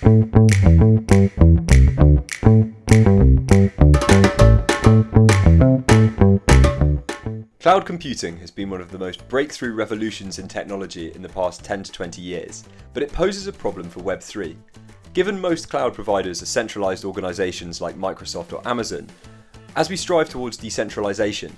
Cloud 0.00 0.14
computing 7.84 8.38
has 8.38 8.50
been 8.50 8.70
one 8.70 8.80
of 8.80 8.90
the 8.90 8.98
most 8.98 9.28
breakthrough 9.28 9.74
revolutions 9.74 10.38
in 10.38 10.48
technology 10.48 11.12
in 11.12 11.20
the 11.20 11.28
past 11.28 11.62
10 11.64 11.82
to 11.82 11.92
20 11.92 12.22
years, 12.22 12.64
but 12.94 13.02
it 13.02 13.12
poses 13.12 13.46
a 13.46 13.52
problem 13.52 13.90
for 13.90 14.00
Web3. 14.00 14.56
Given 15.12 15.38
most 15.38 15.68
cloud 15.68 15.92
providers 15.92 16.40
are 16.40 16.46
centralized 16.46 17.04
organizations 17.04 17.82
like 17.82 17.94
Microsoft 17.94 18.54
or 18.54 18.66
Amazon, 18.66 19.06
as 19.76 19.90
we 19.90 19.96
strive 19.96 20.30
towards 20.30 20.56
decentralization, 20.56 21.54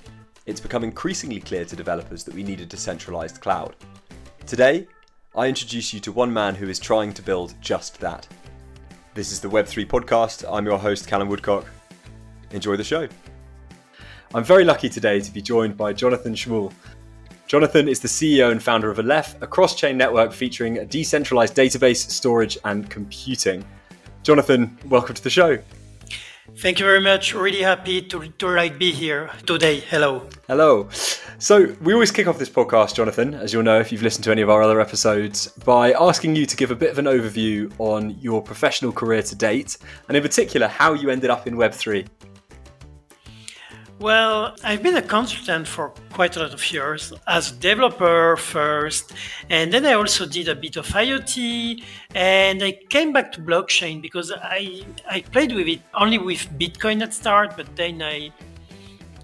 it's 0.47 0.61
become 0.61 0.83
increasingly 0.83 1.39
clear 1.39 1.65
to 1.65 1.77
developers 1.77 2.25
that 2.25 2.35
we 2.35 2.43
need 2.43 2.61
a 2.61 2.67
decentralized 2.67 3.41
cloud. 3.41 3.77
Today, 4.47 4.89
I 5.35 5.49
introduce 5.49 5.95
you 5.95 6.01
to 6.01 6.13
one 6.13 6.31
man 6.31 6.55
who 6.55 6.69
is 6.69 6.79
trying 6.79 7.15
to 7.15 7.23
build 7.23 7.55
just 7.63 7.99
that. 8.01 8.29
This 9.15 9.33
is 9.33 9.41
the 9.41 9.49
Web3 9.49 9.87
podcast. 9.87 10.45
I'm 10.47 10.67
your 10.67 10.79
host, 10.79 11.09
Callum 11.09 11.27
Woodcock. 11.27 11.65
Enjoy 12.51 12.77
the 12.77 12.85
show. 12.85 13.09
I'm 14.35 14.45
very 14.45 14.63
lucky 14.63 14.91
today 14.91 15.21
to 15.21 15.33
be 15.33 15.41
joined 15.41 15.75
by 15.75 15.95
Jonathan 15.95 16.35
Schemoul. 16.35 16.71
Jonathan 17.47 17.89
is 17.89 17.99
the 17.99 18.09
CEO 18.09 18.53
and 18.53 18.63
founder 18.63 18.91
of 18.91 18.99
Aleph, 18.99 19.41
a 19.41 19.47
cross 19.47 19.75
chain 19.75 19.97
network 19.97 20.35
featuring 20.35 20.77
a 20.77 20.85
decentralized 20.85 21.57
database, 21.57 22.11
storage, 22.11 22.59
and 22.67 22.91
computing. 22.91 23.65
Jonathan, 24.23 24.77
welcome 24.91 25.15
to 25.15 25.25
the 25.25 25.31
show. 25.31 25.59
Thank 26.59 26.79
you 26.79 26.85
very 26.85 27.01
much. 27.01 27.35
Really 27.35 27.63
happy 27.63 28.03
to, 28.03 28.29
to 28.29 28.49
like, 28.49 28.79
be 28.79 28.93
here 28.93 29.31
today. 29.47 29.81
Hello. 29.81 30.29
Hello. 30.47 30.89
So, 31.39 31.75
we 31.81 31.93
always 31.93 32.13
kick 32.13 32.29
off 32.29 32.39
this 32.39 32.51
podcast, 32.51 32.95
Jonathan, 32.95 33.35
as 33.35 33.53
you'll 33.53 33.65
know 33.65 33.81
if 33.81 33.91
you've 33.91 34.03
listened 34.03 34.25
to 34.25 34.31
any 34.31 34.43
of 34.43 34.51
our 34.51 34.63
other 34.63 34.81
episodes, 34.81 35.49
by 35.65 35.93
asking 35.93 36.37
you 36.37 36.47
to 36.47 36.57
give 36.57 36.71
a 36.71 36.77
bit 36.77 36.91
of 36.91 36.99
an 36.99 37.07
overview 37.07 37.73
on 37.79 38.11
your 38.21 38.41
professional 38.43 38.93
career 38.93 39.23
to 39.23 39.35
date, 39.35 39.79
and 40.07 40.17
in 40.17 40.23
particular, 40.23 40.69
how 40.69 40.93
you 40.93 41.11
ended 41.11 41.31
up 41.31 41.47
in 41.47 41.55
Web3. 41.55 42.07
Well, 43.99 44.57
I've 44.65 44.83
been 44.83 44.97
a 44.97 45.03
consultant 45.03 45.69
for 45.69 45.91
quite 46.13 46.37
a 46.37 46.41
lot 46.41 46.53
of 46.53 46.73
years 46.73 47.13
as 47.29 47.53
a 47.53 47.55
developer 47.55 48.37
first, 48.37 49.13
and 49.49 49.73
then 49.73 49.87
I 49.87 49.93
also 49.93 50.27
did 50.27 50.49
a 50.49 50.57
bit 50.57 50.77
of 50.77 50.87
IoT, 50.89 51.85
and 52.15 52.65
I 52.65 52.73
came 52.91 53.13
back 53.13 53.31
to 53.33 53.41
blockchain 53.41 54.03
because 54.03 54.33
I 54.33 54.83
I 55.09 55.21
played 55.21 55.53
with 55.53 55.69
it 55.69 55.83
only 55.95 56.19
with 56.19 56.51
Bitcoin 56.59 57.01
at 57.03 57.15
start, 57.15 57.57
but 57.57 57.77
then 57.77 58.03
I 58.03 58.33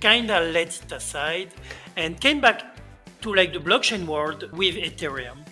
kind 0.00 0.30
of 0.30 0.52
let 0.55 0.69
it 0.80 0.92
aside 0.92 1.50
and 1.96 2.20
came 2.20 2.41
back 2.41 2.77
to 3.22 3.34
like 3.34 3.52
the 3.52 3.58
blockchain 3.58 4.06
world 4.06 4.48
with 4.52 4.77
Ethereum. 4.77 5.47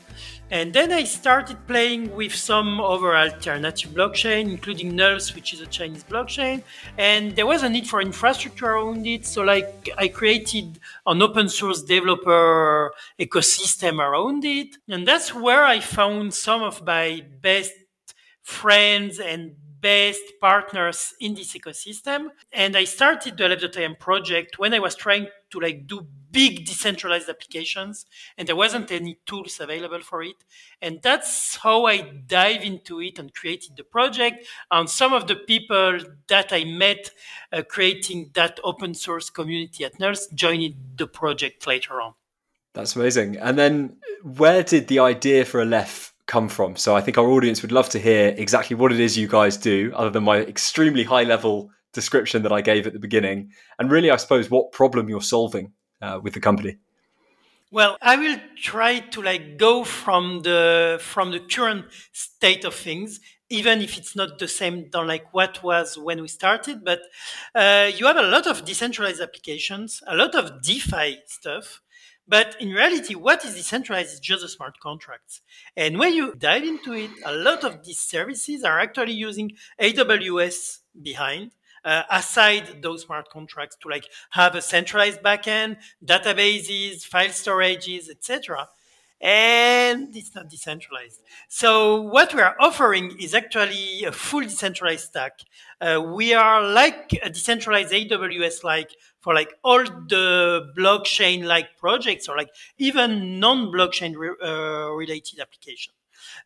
And 0.50 0.72
then 0.72 0.92
I 0.92 1.02
started 1.02 1.66
playing 1.66 2.14
with 2.14 2.32
some 2.32 2.80
other 2.80 3.16
alternative 3.16 3.90
blockchain, 3.90 4.48
including 4.48 4.94
Nuls, 4.94 5.34
which 5.34 5.52
is 5.52 5.60
a 5.60 5.66
Chinese 5.66 6.04
blockchain. 6.04 6.62
And 6.96 7.34
there 7.34 7.46
was 7.46 7.64
a 7.64 7.68
need 7.68 7.88
for 7.88 8.00
infrastructure 8.00 8.66
around 8.66 9.06
it. 9.08 9.26
So 9.26 9.42
like 9.42 9.88
I 9.98 10.06
created 10.06 10.78
an 11.04 11.20
open 11.20 11.48
source 11.48 11.82
developer 11.82 12.92
ecosystem 13.18 13.98
around 13.98 14.44
it. 14.44 14.76
And 14.88 15.06
that's 15.06 15.34
where 15.34 15.64
I 15.64 15.80
found 15.80 16.32
some 16.32 16.62
of 16.62 16.86
my 16.86 17.24
best 17.42 17.72
friends 18.42 19.18
and 19.18 19.56
best 19.80 20.22
partners 20.40 21.14
in 21.20 21.34
this 21.34 21.54
ecosystem. 21.54 22.28
And 22.52 22.76
I 22.76 22.84
started 22.84 23.36
the 23.36 23.46
Aleph.im 23.46 23.96
project 23.96 24.60
when 24.60 24.72
I 24.74 24.78
was 24.78 24.94
trying 24.94 25.26
to 25.60 25.66
like 25.66 25.86
do 25.86 26.06
big 26.30 26.66
decentralized 26.66 27.28
applications 27.28 28.04
and 28.36 28.46
there 28.46 28.56
wasn't 28.56 28.90
any 28.92 29.18
tools 29.24 29.58
available 29.58 30.00
for 30.00 30.22
it. 30.22 30.36
And 30.82 31.00
that's 31.02 31.56
how 31.56 31.86
I 31.86 31.98
dive 32.26 32.62
into 32.62 33.00
it 33.00 33.18
and 33.18 33.32
created 33.32 33.76
the 33.76 33.84
project. 33.84 34.46
And 34.70 34.88
some 34.90 35.12
of 35.12 35.28
the 35.28 35.36
people 35.36 35.98
that 36.28 36.52
I 36.52 36.64
met 36.64 37.10
uh, 37.52 37.62
creating 37.62 38.32
that 38.34 38.60
open 38.64 38.94
source 38.94 39.30
community 39.30 39.84
at 39.84 39.98
Nuls 39.98 40.26
joined 40.34 40.74
the 40.96 41.06
project 41.06 41.66
later 41.66 42.00
on. 42.00 42.14
That's 42.74 42.94
amazing. 42.94 43.38
And 43.38 43.58
then 43.58 43.96
where 44.22 44.62
did 44.62 44.88
the 44.88 44.98
idea 44.98 45.46
for 45.46 45.62
Aleph 45.62 46.12
come 46.26 46.50
from? 46.50 46.76
So 46.76 46.94
I 46.94 47.00
think 47.00 47.16
our 47.16 47.26
audience 47.26 47.62
would 47.62 47.72
love 47.72 47.88
to 47.90 47.98
hear 47.98 48.34
exactly 48.36 48.76
what 48.76 48.92
it 48.92 49.00
is 49.00 49.16
you 49.16 49.28
guys 49.28 49.56
do, 49.56 49.90
other 49.94 50.10
than 50.10 50.24
my 50.24 50.40
extremely 50.40 51.04
high 51.04 51.22
level 51.22 51.70
description 51.96 52.42
that 52.42 52.52
I 52.52 52.60
gave 52.60 52.86
at 52.86 52.92
the 52.92 53.00
beginning, 53.00 53.50
and 53.78 53.90
really, 53.90 54.10
I 54.10 54.16
suppose, 54.16 54.48
what 54.48 54.70
problem 54.70 55.08
you're 55.08 55.20
solving 55.36 55.72
uh, 56.00 56.20
with 56.22 56.34
the 56.34 56.40
company. 56.40 56.76
Well, 57.72 57.98
I 58.00 58.16
will 58.16 58.38
try 58.56 59.00
to 59.00 59.20
like 59.20 59.58
go 59.58 59.82
from 59.82 60.42
the 60.42 60.98
from 61.00 61.32
the 61.32 61.40
current 61.40 61.86
state 62.12 62.64
of 62.64 62.74
things, 62.74 63.18
even 63.50 63.82
if 63.82 63.98
it's 63.98 64.14
not 64.14 64.38
the 64.38 64.46
same 64.46 64.88
than 64.92 65.08
like 65.08 65.34
what 65.34 65.62
was 65.64 65.98
when 65.98 66.22
we 66.22 66.28
started. 66.28 66.84
But 66.84 67.00
uh, 67.54 67.90
you 67.96 68.06
have 68.06 68.16
a 68.16 68.22
lot 68.22 68.46
of 68.46 68.64
decentralized 68.64 69.20
applications, 69.20 70.00
a 70.06 70.14
lot 70.14 70.36
of 70.36 70.62
DeFi 70.62 71.18
stuff, 71.26 71.82
but 72.28 72.56
in 72.60 72.70
reality, 72.70 73.14
what 73.14 73.44
is 73.44 73.54
decentralized 73.54 74.14
is 74.14 74.20
just 74.20 74.42
the 74.42 74.48
smart 74.48 74.80
contracts. 74.80 75.42
And 75.76 75.98
when 75.98 76.12
you 76.12 76.34
dive 76.34 76.64
into 76.64 76.92
it, 76.92 77.10
a 77.24 77.32
lot 77.32 77.62
of 77.62 77.84
these 77.84 78.00
services 78.00 78.64
are 78.64 78.80
actually 78.80 79.12
using 79.12 79.52
AWS 79.80 80.78
behind. 81.00 81.52
Uh, 81.86 82.02
aside 82.10 82.82
those 82.82 83.02
smart 83.02 83.30
contracts 83.30 83.76
to 83.80 83.88
like 83.88 84.06
have 84.30 84.54
a 84.56 84.60
centralized 84.60 85.22
backend, 85.22 85.76
databases, 86.04 87.04
file 87.04 87.28
storages, 87.28 88.10
etc 88.10 88.68
and 89.20 90.14
it's 90.14 90.34
not 90.34 90.48
decentralized. 90.48 91.22
So 91.48 92.02
what 92.02 92.34
we 92.34 92.42
are 92.42 92.56
offering 92.60 93.16
is 93.18 93.34
actually 93.34 94.04
a 94.04 94.12
full 94.12 94.42
decentralized 94.42 95.06
stack. 95.06 95.40
Uh, 95.80 96.02
we 96.14 96.34
are 96.34 96.62
like 96.62 97.18
a 97.22 97.30
decentralized 97.30 97.92
AWS 97.92 98.62
like 98.62 98.90
for 99.20 99.34
like 99.34 99.54
all 99.64 99.84
the 99.84 100.70
blockchain 100.76 101.44
like 101.44 101.78
projects 101.78 102.28
or 102.28 102.36
like 102.36 102.50
even 102.78 103.40
non-blockchain 103.40 104.14
re 104.16 104.30
uh, 104.42 104.90
related 104.90 105.40
applications. 105.40 105.94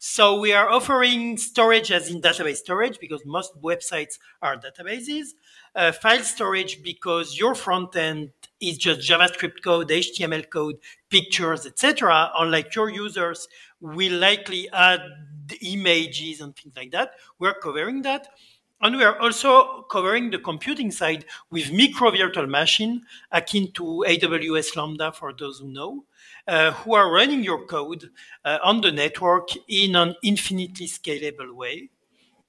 So 0.02 0.40
we 0.40 0.54
are 0.54 0.66
offering 0.70 1.36
storage 1.36 1.92
as 1.92 2.08
in 2.08 2.22
database 2.22 2.56
storage 2.56 2.98
because 2.98 3.22
most 3.26 3.52
websites 3.60 4.18
are 4.40 4.56
databases, 4.56 5.34
uh, 5.74 5.92
file 5.92 6.22
storage 6.22 6.82
because 6.82 7.36
your 7.38 7.54
front 7.54 7.94
end 7.94 8.30
is 8.62 8.78
just 8.78 9.06
JavaScript 9.06 9.62
code, 9.62 9.90
HTML 9.90 10.48
code, 10.48 10.76
pictures, 11.10 11.66
etc. 11.66 12.30
Unlike 12.38 12.74
your 12.74 12.88
users 12.88 13.46
will 13.78 14.18
likely 14.18 14.70
add 14.70 15.02
images 15.60 16.40
and 16.40 16.56
things 16.56 16.74
like 16.74 16.92
that. 16.92 17.12
We're 17.38 17.52
covering 17.52 18.00
that. 18.02 18.26
And 18.82 18.96
we 18.96 19.04
are 19.04 19.18
also 19.20 19.82
covering 19.90 20.30
the 20.30 20.38
computing 20.38 20.90
side 20.90 21.26
with 21.50 21.70
micro 21.70 22.10
virtual 22.10 22.46
machine 22.46 23.02
akin 23.30 23.72
to 23.72 24.04
AWS 24.08 24.74
Lambda 24.74 25.12
for 25.12 25.34
those 25.34 25.58
who 25.58 25.68
know, 25.68 26.04
uh, 26.48 26.72
who 26.72 26.94
are 26.94 27.12
running 27.12 27.44
your 27.44 27.66
code 27.66 28.10
uh, 28.44 28.58
on 28.64 28.80
the 28.80 28.90
network 28.90 29.50
in 29.68 29.96
an 29.96 30.14
infinitely 30.22 30.86
scalable 30.86 31.54
way. 31.54 31.90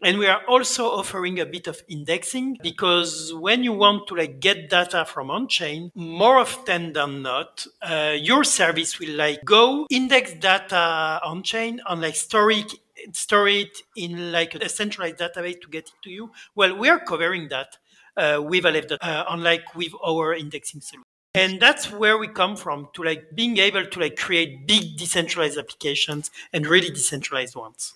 And 0.03 0.17
we 0.17 0.25
are 0.25 0.41
also 0.47 0.85
offering 0.89 1.39
a 1.39 1.45
bit 1.45 1.67
of 1.67 1.83
indexing 1.87 2.57
because 2.63 3.31
when 3.35 3.63
you 3.63 3.73
want 3.73 4.07
to 4.07 4.15
like 4.15 4.39
get 4.39 4.67
data 4.67 5.05
from 5.05 5.29
on-chain, 5.29 5.91
more 5.93 6.39
often 6.39 6.93
than 6.93 7.21
not, 7.21 7.67
uh, 7.83 8.15
your 8.17 8.43
service 8.43 8.99
will 8.99 9.15
like 9.15 9.45
go 9.45 9.85
index 9.91 10.33
data 10.33 11.19
on-chain 11.23 11.81
and 11.87 12.01
like 12.01 12.15
store 12.15 12.49
it, 12.49 12.73
store 13.13 13.47
it 13.47 13.77
in 13.95 14.31
like 14.31 14.55
a 14.55 14.69
centralized 14.69 15.17
database 15.17 15.61
to 15.61 15.67
get 15.69 15.87
it 15.87 15.93
to 16.03 16.09
you. 16.09 16.31
Well, 16.55 16.77
we 16.77 16.89
are 16.89 16.99
covering 16.99 17.49
that 17.49 17.77
uh, 18.17 18.41
with 18.43 18.65
Aleph, 18.65 18.91
uh, 19.01 19.23
unlike 19.29 19.75
with 19.75 19.93
our 20.05 20.33
indexing 20.33 20.81
solution. 20.81 21.03
And 21.33 21.61
that's 21.61 21.89
where 21.89 22.17
we 22.17 22.27
come 22.27 22.57
from 22.57 22.89
to 22.93 23.03
like 23.03 23.29
being 23.33 23.57
able 23.57 23.85
to 23.85 23.99
like 23.99 24.17
create 24.17 24.67
big 24.67 24.97
decentralized 24.97 25.57
applications 25.57 26.29
and 26.51 26.67
really 26.67 26.89
decentralized 26.89 27.55
ones. 27.55 27.93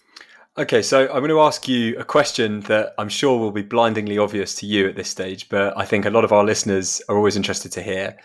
Okay, 0.58 0.82
so 0.82 1.02
I'm 1.08 1.20
going 1.20 1.30
to 1.30 1.42
ask 1.42 1.68
you 1.68 1.98
a 1.98 2.06
question 2.06 2.62
that 2.62 2.94
I'm 2.98 3.10
sure 3.10 3.38
will 3.38 3.52
be 3.52 3.62
blindingly 3.62 4.18
obvious 4.18 4.56
to 4.56 4.66
you 4.66 4.88
at 4.88 4.96
this 4.96 5.10
stage, 5.10 5.50
but 5.50 5.78
I 5.78 5.84
think 5.84 6.06
a 6.06 6.10
lot 6.10 6.24
of 6.24 6.32
our 6.32 6.46
listeners 6.46 7.02
are 7.10 7.18
always 7.18 7.36
interested 7.36 7.74
to 7.74 7.82
hear. 7.82 8.16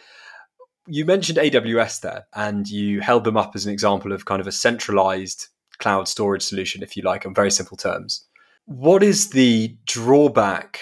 You 0.87 1.05
mentioned 1.05 1.39
AWS 1.39 2.03
there, 2.03 2.27
and 2.33 2.69
you 2.69 3.01
held 3.01 3.25
them 3.25 3.37
up 3.37 3.57
as 3.57 3.67
an 3.67 3.73
example 3.73 4.13
of 4.13 4.27
kind 4.27 4.41
of 4.41 4.47
a 4.47 4.53
centralized 4.53 5.49
cloud 5.81 6.07
storage 6.07 6.43
solution, 6.43 6.83
if 6.83 6.97
you 6.97 7.03
like, 7.03 7.25
in 7.25 7.35
very 7.35 7.51
simple 7.51 7.77
terms. 7.77 8.27
What 8.67 9.03
is 9.03 9.31
the 9.31 9.77
drawback 9.87 10.81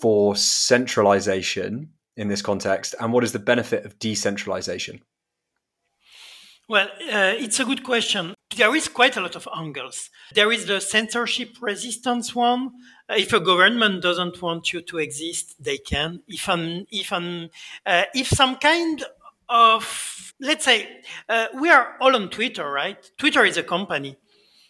for 0.00 0.36
centralization 0.36 1.90
in 2.16 2.28
this 2.28 2.42
context, 2.42 2.94
and 3.00 3.12
what 3.12 3.24
is 3.24 3.32
the 3.32 3.38
benefit 3.38 3.86
of 3.86 3.98
decentralization? 3.98 5.00
Well, 6.68 6.86
uh, 6.86 7.34
it's 7.36 7.58
a 7.58 7.64
good 7.64 7.82
question. 7.82 8.34
There 8.56 8.76
is 8.76 8.86
quite 8.86 9.16
a 9.16 9.20
lot 9.20 9.34
of 9.34 9.48
angles. 9.56 10.08
There 10.34 10.52
is 10.52 10.66
the 10.66 10.80
censorship 10.80 11.56
resistance 11.60 12.32
one. 12.32 12.70
If 13.08 13.32
a 13.32 13.40
government 13.40 14.02
doesn't 14.02 14.40
want 14.40 14.72
you 14.72 14.80
to 14.82 14.98
exist, 14.98 15.56
they 15.58 15.78
can. 15.78 16.20
If 16.28 16.48
an, 16.48 16.86
if 16.90 17.10
an, 17.10 17.50
uh, 17.84 18.04
if 18.14 18.28
some 18.28 18.56
kind 18.56 19.02
of, 19.50 20.32
let's 20.40 20.64
say, 20.64 20.88
uh, 21.28 21.48
we 21.60 21.68
are 21.68 21.96
all 22.00 22.14
on 22.14 22.30
Twitter, 22.30 22.70
right? 22.70 23.10
Twitter 23.18 23.44
is 23.44 23.56
a 23.56 23.62
company. 23.62 24.16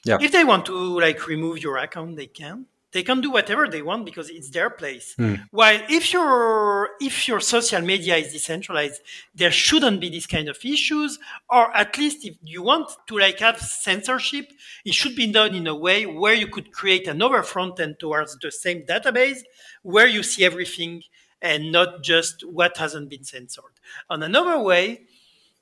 Yeah. 0.04 0.18
If 0.20 0.32
they 0.32 0.44
want 0.44 0.66
to 0.66 0.98
like 0.98 1.26
remove 1.26 1.62
your 1.62 1.76
account, 1.76 2.16
they 2.16 2.26
can. 2.26 2.66
They 2.92 3.04
can 3.04 3.20
do 3.20 3.30
whatever 3.30 3.68
they 3.68 3.82
want 3.82 4.04
because 4.04 4.30
it's 4.30 4.50
their 4.50 4.68
place. 4.68 5.14
While 5.52 5.80
if 5.88 6.12
your 6.12 6.90
if 7.00 7.28
your 7.28 7.38
social 7.38 7.80
media 7.82 8.16
is 8.16 8.32
decentralized, 8.32 9.00
there 9.32 9.52
shouldn't 9.52 10.00
be 10.00 10.10
this 10.10 10.26
kind 10.26 10.48
of 10.48 10.58
issues. 10.64 11.16
Or 11.48 11.74
at 11.76 11.96
least 11.98 12.24
if 12.24 12.34
you 12.42 12.62
want 12.62 12.90
to 13.06 13.18
like 13.18 13.38
have 13.38 13.60
censorship, 13.60 14.50
it 14.84 14.94
should 14.94 15.14
be 15.14 15.30
done 15.30 15.54
in 15.54 15.68
a 15.68 15.74
way 15.74 16.04
where 16.04 16.34
you 16.34 16.48
could 16.48 16.72
create 16.72 17.06
another 17.06 17.44
front 17.44 17.78
end 17.78 18.00
towards 18.00 18.36
the 18.38 18.50
same 18.50 18.82
database 18.82 19.42
where 19.82 20.08
you 20.08 20.24
see 20.24 20.44
everything 20.44 21.02
and 21.42 21.72
not 21.72 22.02
just 22.02 22.44
what 22.46 22.76
hasn't 22.76 23.08
been 23.08 23.24
censored. 23.24 23.64
And 24.08 24.22
another 24.22 24.58
way 24.58 25.02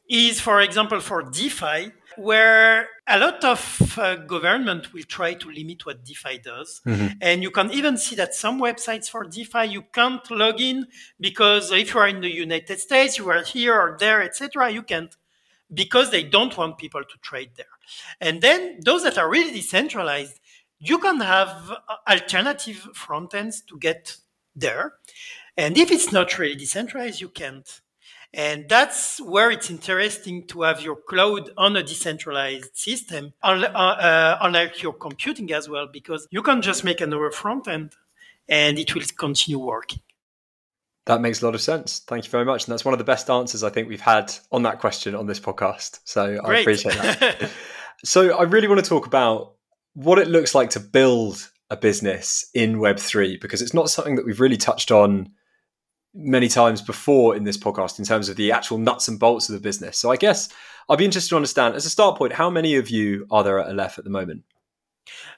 is, 0.08 0.40
for 0.40 0.60
example, 0.60 1.00
for 1.00 1.22
DeFi, 1.22 1.92
where 2.16 2.88
a 3.06 3.18
lot 3.18 3.44
of 3.44 3.98
uh, 3.98 4.16
government 4.16 4.92
will 4.92 5.04
try 5.04 5.34
to 5.34 5.50
limit 5.50 5.86
what 5.86 6.04
DeFi 6.04 6.38
does. 6.38 6.80
And 7.20 7.42
you 7.42 7.50
can 7.50 7.70
even 7.70 7.96
see 7.96 8.16
that 8.16 8.34
some 8.34 8.60
websites 8.60 9.08
for 9.08 9.24
DeFi, 9.24 9.66
you 9.66 9.82
can't 9.92 10.28
log 10.30 10.60
in 10.60 10.86
because 11.20 11.70
if 11.70 11.94
you 11.94 12.00
are 12.00 12.08
in 12.08 12.20
the 12.20 12.34
United 12.34 12.80
States, 12.80 13.18
you 13.18 13.28
are 13.30 13.44
here 13.44 13.74
or 13.74 13.96
there, 14.00 14.22
etc., 14.22 14.70
you 14.70 14.82
can't 14.82 15.14
because 15.72 16.10
they 16.10 16.22
don't 16.22 16.56
want 16.56 16.78
people 16.78 17.02
to 17.02 17.18
trade 17.20 17.50
there. 17.56 17.66
And 18.20 18.40
then 18.40 18.80
those 18.84 19.02
that 19.02 19.18
are 19.18 19.28
really 19.28 19.52
decentralized, 19.52 20.40
you 20.78 20.98
can 20.98 21.20
have 21.20 21.70
uh, 21.70 21.96
alternative 22.08 22.88
front 22.94 23.34
ends 23.34 23.60
to 23.62 23.78
get 23.78 24.16
there. 24.56 24.94
And 25.58 25.76
if 25.76 25.90
it's 25.90 26.12
not 26.12 26.38
really 26.38 26.54
decentralized, 26.54 27.20
you 27.20 27.28
can't. 27.28 27.68
And 28.32 28.68
that's 28.68 29.20
where 29.20 29.50
it's 29.50 29.70
interesting 29.70 30.46
to 30.48 30.62
have 30.62 30.80
your 30.80 30.96
cloud 30.96 31.50
on 31.56 31.76
a 31.76 31.82
decentralized 31.82 32.76
system, 32.76 33.32
uh, 33.42 33.48
uh, 33.48 34.38
unlike 34.40 34.82
your 34.82 34.92
computing 34.92 35.52
as 35.52 35.68
well, 35.68 35.88
because 35.92 36.28
you 36.30 36.42
can 36.42 36.62
just 36.62 36.84
make 36.84 37.00
another 37.00 37.32
front 37.32 37.66
end 37.66 37.94
and 38.48 38.78
it 38.78 38.94
will 38.94 39.02
continue 39.18 39.58
working. 39.58 40.00
That 41.06 41.22
makes 41.22 41.42
a 41.42 41.46
lot 41.46 41.56
of 41.56 41.60
sense. 41.60 42.00
Thank 42.06 42.24
you 42.26 42.30
very 42.30 42.44
much. 42.44 42.66
And 42.66 42.72
that's 42.72 42.84
one 42.84 42.94
of 42.94 42.98
the 42.98 43.04
best 43.04 43.28
answers 43.28 43.64
I 43.64 43.70
think 43.70 43.88
we've 43.88 44.00
had 44.00 44.32
on 44.52 44.62
that 44.62 44.78
question 44.78 45.16
on 45.16 45.26
this 45.26 45.40
podcast. 45.40 46.00
So 46.04 46.38
I 46.44 46.46
Great. 46.46 46.60
appreciate 46.60 46.94
that. 46.94 47.50
so 48.04 48.38
I 48.38 48.44
really 48.44 48.68
want 48.68 48.84
to 48.84 48.88
talk 48.88 49.06
about 49.06 49.54
what 49.94 50.18
it 50.18 50.28
looks 50.28 50.54
like 50.54 50.70
to 50.70 50.80
build 50.80 51.50
a 51.70 51.76
business 51.76 52.48
in 52.54 52.76
Web3 52.76 53.40
because 53.40 53.60
it's 53.60 53.74
not 53.74 53.90
something 53.90 54.16
that 54.16 54.24
we've 54.24 54.40
really 54.40 54.56
touched 54.56 54.92
on 54.92 55.30
many 56.18 56.48
times 56.48 56.82
before 56.82 57.36
in 57.36 57.44
this 57.44 57.56
podcast 57.56 57.98
in 57.98 58.04
terms 58.04 58.28
of 58.28 58.36
the 58.36 58.50
actual 58.52 58.76
nuts 58.76 59.08
and 59.08 59.20
bolts 59.20 59.48
of 59.48 59.54
the 59.54 59.60
business. 59.60 59.96
So 59.96 60.10
I 60.10 60.16
guess 60.16 60.48
I'd 60.88 60.98
be 60.98 61.04
interested 61.04 61.30
to 61.30 61.36
understand, 61.36 61.76
as 61.76 61.86
a 61.86 61.90
start 61.90 62.18
point, 62.18 62.32
how 62.32 62.50
many 62.50 62.74
of 62.74 62.90
you 62.90 63.26
are 63.30 63.44
there 63.44 63.60
at 63.60 63.68
Aleph 63.68 63.98
at 63.98 64.04
the 64.04 64.10
moment? 64.10 64.42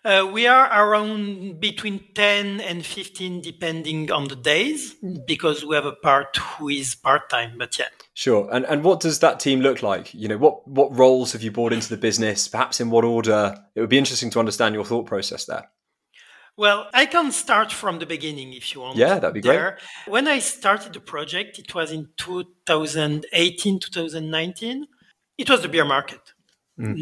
Uh, 0.05 0.29
we 0.33 0.47
are 0.47 0.67
around 0.67 1.61
between 1.61 2.03
10 2.15 2.61
and 2.61 2.85
15, 2.85 3.43
depending 3.43 4.11
on 4.11 4.29
the 4.29 4.35
days, 4.35 4.97
because 5.27 5.65
we 5.65 5.75
have 5.75 5.85
a 5.85 5.93
part 5.93 6.37
who 6.37 6.69
is 6.69 6.95
part 6.95 7.29
time, 7.29 7.57
but 7.59 7.79
yeah. 7.79 7.87
Sure. 8.15 8.49
And 8.53 8.65
and 8.67 8.83
what 8.83 9.01
does 9.01 9.21
that 9.21 9.41
team 9.41 9.61
look 9.61 9.83
like? 9.83 10.13
You 10.13 10.29
know, 10.29 10.37
what 10.37 10.67
what 10.67 10.97
roles 10.97 11.33
have 11.33 11.43
you 11.43 11.51
brought 11.51 11.73
into 11.73 11.89
the 11.89 11.97
business? 11.97 12.49
Perhaps 12.49 12.81
in 12.81 12.91
what 12.91 13.05
order? 13.05 13.57
It 13.75 13.81
would 13.81 13.89
be 13.89 13.99
interesting 13.99 14.31
to 14.31 14.41
understand 14.41 14.75
your 14.75 14.85
thought 14.85 15.07
process 15.07 15.45
there. 15.45 15.71
Well, 16.61 16.91
I 16.93 17.07
can 17.07 17.33
start 17.33 17.73
from 17.73 18.01
the 18.01 18.05
beginning 18.05 18.53
if 18.53 18.75
you 18.75 18.83
want. 18.83 18.99
Yeah, 18.99 19.19
that'd 19.19 19.33
be 19.33 19.41
great. 19.41 19.77
When 20.07 20.29
I 20.29 20.41
started 20.41 20.93
the 20.93 21.01
project, 21.01 21.59
it 21.59 21.75
was 21.75 21.91
in 21.91 22.11
2018, 22.19 23.81
2019. 23.81 24.87
It 25.39 25.49
was 25.49 25.63
the 25.63 25.71
beer 25.71 25.87
market. 25.87 26.21
Mm. 26.79 26.97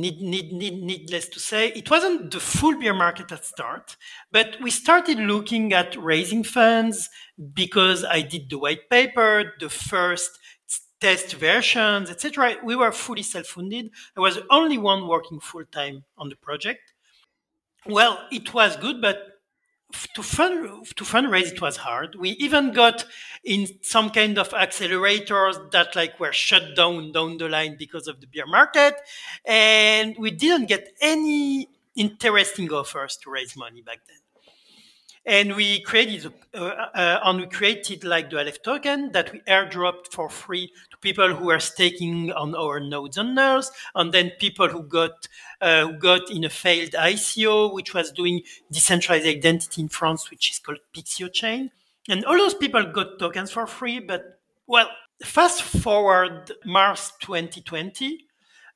Need, 0.00 0.20
need, 0.20 0.52
need, 0.52 0.82
needless 0.82 1.28
to 1.28 1.38
say, 1.38 1.68
it 1.68 1.88
wasn't 1.88 2.32
the 2.32 2.40
full 2.40 2.76
beer 2.76 2.92
market 2.92 3.30
at 3.30 3.44
start, 3.44 3.96
but 4.32 4.56
we 4.60 4.72
started 4.72 5.20
looking 5.20 5.72
at 5.72 5.96
raising 5.96 6.42
funds 6.42 7.08
because 7.54 8.04
I 8.04 8.22
did 8.22 8.50
the 8.50 8.58
white 8.58 8.90
paper, 8.90 9.52
the 9.60 9.68
first 9.68 10.40
test 11.00 11.34
versions, 11.34 12.10
etc. 12.10 12.56
We 12.64 12.74
were 12.74 12.90
fully 12.90 13.22
self-funded. 13.22 13.90
I 14.16 14.20
was 14.20 14.34
the 14.34 14.46
only 14.50 14.76
one 14.76 15.06
working 15.06 15.38
full 15.38 15.66
time 15.70 16.02
on 16.16 16.30
the 16.30 16.36
project. 16.36 16.80
Well, 17.88 18.18
it 18.30 18.52
was 18.54 18.76
good, 18.76 19.00
but 19.00 19.40
to 20.14 20.22
fund 20.22 20.86
to 20.96 21.04
fundraise 21.04 21.52
it 21.52 21.60
was 21.62 21.78
hard. 21.78 22.14
We 22.16 22.30
even 22.32 22.72
got 22.72 23.06
in 23.42 23.66
some 23.82 24.10
kind 24.10 24.38
of 24.38 24.50
accelerators 24.50 25.70
that 25.72 25.96
like 25.96 26.20
were 26.20 26.32
shut 26.32 26.76
down 26.76 27.12
down 27.12 27.38
the 27.38 27.48
line 27.48 27.76
because 27.78 28.06
of 28.06 28.20
the 28.20 28.26
beer 28.26 28.46
market, 28.46 28.94
and 29.46 30.16
we 30.18 30.30
didn't 30.30 30.66
get 30.66 30.90
any 31.00 31.68
interesting 31.96 32.70
offers 32.72 33.16
to 33.22 33.30
raise 33.30 33.56
money 33.56 33.82
back 33.82 34.00
then. 34.06 34.18
And 35.28 35.56
we 35.56 35.80
created 35.82 36.32
uh, 36.54 36.58
uh, 36.58 37.20
and 37.22 37.40
we 37.40 37.46
created 37.46 38.02
like 38.02 38.30
the 38.30 38.38
Aleph 38.38 38.62
token 38.62 39.12
that 39.12 39.30
we 39.30 39.40
airdropped 39.40 40.10
for 40.10 40.30
free 40.30 40.72
to 40.90 40.96
people 41.02 41.34
who 41.34 41.50
are 41.50 41.60
staking 41.60 42.32
on 42.32 42.54
our 42.54 42.80
nodes 42.80 43.18
on 43.18 43.34
Nuls, 43.34 43.70
and 43.94 44.10
then 44.10 44.32
people 44.40 44.68
who 44.68 44.82
got 44.82 45.28
uh, 45.60 45.86
who 45.86 45.98
got 45.98 46.30
in 46.30 46.44
a 46.44 46.48
failed 46.48 46.92
ICO, 46.92 47.74
which 47.74 47.92
was 47.92 48.10
doing 48.10 48.40
decentralized 48.72 49.26
identity 49.26 49.82
in 49.82 49.90
France, 49.90 50.30
which 50.30 50.50
is 50.50 50.60
called 50.60 50.78
Pixio 50.96 51.30
Chain. 51.30 51.72
And 52.08 52.24
all 52.24 52.38
those 52.38 52.54
people 52.54 52.84
got 52.84 53.18
tokens 53.18 53.50
for 53.50 53.66
free. 53.66 53.98
But 53.98 54.40
well, 54.66 54.88
fast 55.22 55.60
forward 55.60 56.52
March 56.64 57.00
2020, 57.20 58.24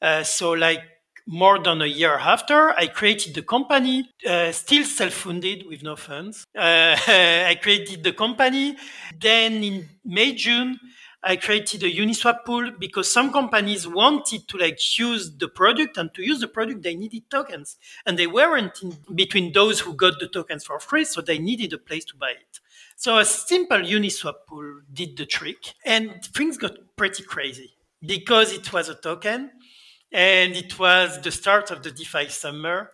uh, 0.02 0.22
so 0.22 0.50
like 0.52 0.82
more 1.26 1.58
than 1.58 1.82
a 1.82 1.86
year 1.86 2.19
after, 2.19 2.70
I 2.70 2.86
created 2.88 3.34
the 3.34 3.42
company, 3.42 4.10
uh, 4.28 4.52
still 4.52 4.84
self-funded 4.84 5.66
with 5.66 5.82
no 5.82 5.96
funds. 5.96 6.46
Uh, 6.56 6.96
I 7.06 7.58
created 7.62 8.02
the 8.02 8.12
company. 8.12 8.76
Then 9.19 9.62
in 9.62 9.88
May, 10.04 10.34
June, 10.34 10.78
I 11.24 11.36
created 11.36 11.84
a 11.84 11.90
Uniswap 11.90 12.44
pool 12.44 12.72
because 12.76 13.10
some 13.10 13.32
companies 13.32 13.86
wanted 13.86 14.48
to 14.48 14.58
like 14.58 14.80
use 14.98 15.30
the 15.36 15.46
product 15.46 15.96
and 15.96 16.12
to 16.14 16.22
use 16.22 16.40
the 16.40 16.48
product, 16.48 16.82
they 16.82 16.96
needed 16.96 17.30
tokens 17.30 17.76
and 18.04 18.19
they 18.19 18.26
weren't 18.26 18.82
in 18.82 18.98
between 19.14 19.52
those 19.52 19.78
who 19.80 19.94
got 19.94 20.19
the 20.19 20.26
tokens 20.26 20.64
for 20.64 20.80
free. 20.80 21.04
So 21.04 21.20
they 21.20 21.38
needed 21.38 21.72
a 21.72 21.78
place 21.78 22.04
to 22.06 22.16
buy 22.16 22.30
it. 22.30 22.58
So 22.96 23.19
a 23.19 23.24
simple 23.24 23.78
Uniswap 23.78 24.46
pool 24.48 24.80
did 24.92 25.16
the 25.16 25.26
trick 25.26 25.74
and 25.84 26.24
things 26.24 26.58
got 26.58 26.72
pretty 26.96 27.22
crazy 27.22 27.74
because 28.04 28.52
it 28.52 28.72
was 28.72 28.88
a 28.88 28.96
token 28.96 29.52
and 30.12 30.54
it 30.56 30.78
was 30.78 31.20
the 31.20 31.30
start 31.30 31.70
of 31.70 31.82
the 31.82 31.90
DeFi 31.90 32.28
summer 32.28 32.90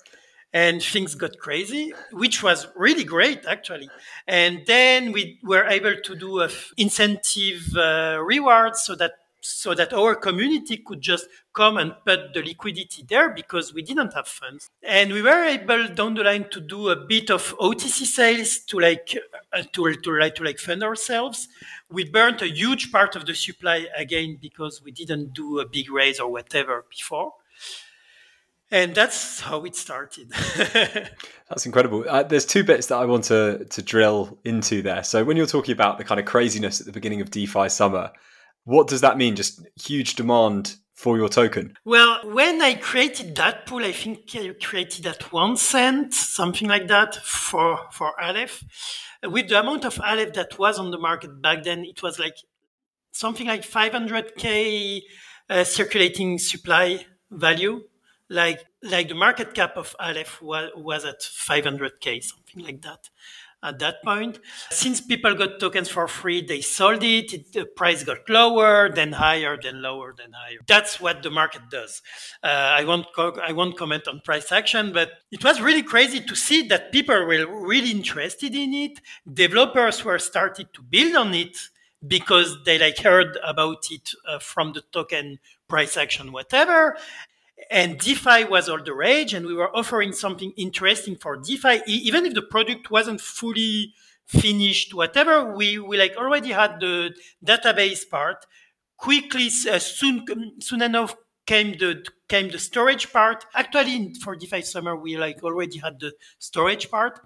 and 0.52 0.82
things 0.82 1.14
got 1.14 1.38
crazy, 1.38 1.92
which 2.12 2.42
was 2.42 2.66
really 2.74 3.04
great 3.04 3.44
actually. 3.46 3.90
And 4.26 4.64
then 4.66 5.12
we 5.12 5.38
were 5.42 5.64
able 5.64 5.96
to 6.02 6.14
do 6.16 6.40
a 6.40 6.46
f- 6.46 6.72
incentive 6.76 7.76
uh, 7.76 8.18
rewards 8.22 8.82
so 8.82 8.94
that 8.96 9.12
so 9.40 9.74
that 9.74 9.92
our 9.92 10.14
community 10.14 10.78
could 10.78 11.00
just 11.00 11.26
come 11.52 11.76
and 11.76 11.94
put 12.04 12.32
the 12.34 12.42
liquidity 12.42 13.04
there 13.08 13.30
because 13.30 13.72
we 13.72 13.82
didn't 13.82 14.14
have 14.14 14.26
funds. 14.26 14.70
And 14.82 15.12
we 15.12 15.22
were 15.22 15.44
able 15.44 15.88
down 15.88 16.14
the 16.14 16.24
line 16.24 16.48
to 16.50 16.60
do 16.60 16.88
a 16.88 16.96
bit 16.96 17.30
of 17.30 17.56
OTC 17.58 18.04
sales 18.04 18.58
to 18.66 18.80
like 18.80 19.16
uh, 19.52 19.62
to, 19.72 19.94
to 19.94 20.18
like 20.18 20.34
to 20.36 20.44
like 20.44 20.58
fund 20.58 20.82
ourselves. 20.82 21.48
We 21.90 22.04
burnt 22.04 22.42
a 22.42 22.48
huge 22.48 22.90
part 22.92 23.16
of 23.16 23.26
the 23.26 23.34
supply 23.34 23.86
again 23.96 24.38
because 24.40 24.82
we 24.82 24.90
didn't 24.90 25.34
do 25.34 25.60
a 25.60 25.66
big 25.66 25.90
raise 25.90 26.20
or 26.20 26.30
whatever 26.30 26.84
before. 26.90 27.34
And 28.70 28.94
that's 28.94 29.40
how 29.40 29.64
it 29.64 29.74
started. 29.74 30.30
That's 31.48 31.64
incredible. 31.64 32.04
Uh, 32.06 32.22
there's 32.22 32.44
two 32.44 32.62
bits 32.62 32.88
that 32.88 32.96
I 32.96 33.06
want 33.06 33.24
to 33.24 33.64
to 33.64 33.82
drill 33.82 34.38
into 34.44 34.82
there. 34.82 35.02
So 35.02 35.24
when 35.24 35.38
you're 35.38 35.46
talking 35.46 35.72
about 35.72 35.96
the 35.96 36.04
kind 36.04 36.20
of 36.20 36.26
craziness 36.26 36.78
at 36.78 36.84
the 36.84 36.92
beginning 36.92 37.22
of 37.22 37.30
DeFi 37.30 37.70
summer, 37.70 38.12
what 38.68 38.86
does 38.86 39.00
that 39.00 39.16
mean? 39.16 39.34
Just 39.34 39.66
huge 39.82 40.14
demand 40.14 40.76
for 40.92 41.16
your 41.16 41.30
token. 41.30 41.74
Well, 41.86 42.20
when 42.30 42.60
I 42.60 42.74
created 42.74 43.34
that 43.36 43.64
pool, 43.64 43.82
I 43.82 43.92
think 43.92 44.30
I 44.34 44.52
created 44.62 45.06
at 45.06 45.32
one 45.32 45.56
cent, 45.56 46.12
something 46.12 46.68
like 46.68 46.86
that, 46.88 47.14
for 47.14 47.78
for 47.90 48.12
Aleph. 48.20 48.62
With 49.24 49.48
the 49.48 49.58
amount 49.58 49.86
of 49.86 49.98
Aleph 50.00 50.34
that 50.34 50.58
was 50.58 50.78
on 50.78 50.90
the 50.90 50.98
market 50.98 51.40
back 51.40 51.64
then, 51.64 51.84
it 51.86 52.02
was 52.02 52.18
like 52.18 52.36
something 53.10 53.46
like 53.46 53.62
500k 53.62 55.00
uh, 55.48 55.64
circulating 55.64 56.38
supply 56.38 57.06
value. 57.30 57.84
Like 58.28 58.66
like 58.82 59.08
the 59.08 59.14
market 59.14 59.54
cap 59.54 59.78
of 59.78 59.96
Aleph 59.98 60.42
was, 60.42 60.70
was 60.76 61.06
at 61.06 61.20
500k, 61.20 62.22
something 62.22 62.62
like 62.62 62.82
that 62.82 63.08
at 63.62 63.78
that 63.80 64.02
point. 64.04 64.38
Since 64.70 65.00
people 65.00 65.34
got 65.34 65.58
tokens 65.58 65.88
for 65.88 66.06
free, 66.08 66.44
they 66.44 66.60
sold 66.60 67.02
it. 67.02 67.32
it 67.32 67.52
the 67.52 67.64
price 67.64 68.04
got 68.04 68.28
lower, 68.28 68.88
then 68.88 69.12
higher, 69.12 69.58
then 69.60 69.82
lower, 69.82 70.14
then 70.16 70.32
higher. 70.32 70.58
That's 70.66 71.00
what 71.00 71.22
the 71.22 71.30
market 71.30 71.62
does. 71.70 72.02
Uh, 72.42 72.46
I 72.46 72.84
won't 72.84 73.06
co- 73.14 73.40
I 73.42 73.52
won't 73.52 73.76
comment 73.76 74.06
on 74.08 74.20
price 74.20 74.52
action, 74.52 74.92
but 74.92 75.10
it 75.30 75.42
was 75.42 75.60
really 75.60 75.82
crazy 75.82 76.20
to 76.20 76.36
see 76.36 76.66
that 76.68 76.92
people 76.92 77.14
were 77.14 77.66
really 77.66 77.90
interested 77.90 78.54
in 78.54 78.72
it. 78.74 79.00
Developers 79.32 80.04
were 80.04 80.18
started 80.18 80.72
to 80.74 80.82
build 80.82 81.16
on 81.16 81.34
it 81.34 81.56
because 82.06 82.62
they 82.64 82.78
like 82.78 82.98
heard 82.98 83.38
about 83.44 83.86
it 83.90 84.10
uh, 84.28 84.38
from 84.38 84.72
the 84.72 84.82
token 84.92 85.38
price 85.68 85.96
action, 85.96 86.32
whatever. 86.32 86.96
And 87.70 87.98
DeFi 87.98 88.44
was 88.44 88.68
all 88.68 88.82
the 88.82 88.94
rage, 88.94 89.34
and 89.34 89.46
we 89.46 89.54
were 89.54 89.74
offering 89.76 90.12
something 90.12 90.52
interesting 90.56 91.16
for 91.16 91.36
DeFi, 91.36 91.82
even 91.86 92.26
if 92.26 92.34
the 92.34 92.42
product 92.42 92.90
wasn't 92.90 93.20
fully 93.20 93.94
finished, 94.26 94.94
whatever. 94.94 95.54
We 95.54 95.78
we 95.78 95.96
like 95.96 96.16
already 96.16 96.52
had 96.52 96.80
the 96.80 97.14
database 97.44 98.08
part. 98.08 98.46
Quickly, 98.96 99.48
uh, 99.70 99.78
soon 99.78 100.24
soon 100.60 100.82
enough 100.82 101.16
came 101.46 101.72
the 101.78 102.04
came 102.28 102.50
the 102.50 102.58
storage 102.58 103.12
part. 103.12 103.44
Actually, 103.54 104.14
for 104.22 104.36
DeFi 104.36 104.62
Summer, 104.62 104.96
we 104.96 105.16
like 105.16 105.42
already 105.42 105.78
had 105.78 106.00
the 106.00 106.12
storage 106.38 106.90
part, 106.90 107.20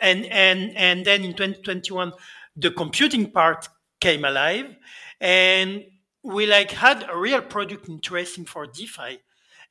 and 0.00 0.26
and 0.26 0.76
and 0.76 1.04
then 1.04 1.24
in 1.24 1.32
2021, 1.32 2.12
the 2.56 2.70
computing 2.70 3.30
part 3.30 3.68
came 4.00 4.24
alive, 4.24 4.76
and 5.20 5.84
we 6.22 6.46
like 6.46 6.70
had 6.70 7.08
a 7.10 7.16
real 7.16 7.42
product 7.42 7.88
interesting 7.88 8.44
for 8.44 8.66
DeFi 8.66 9.18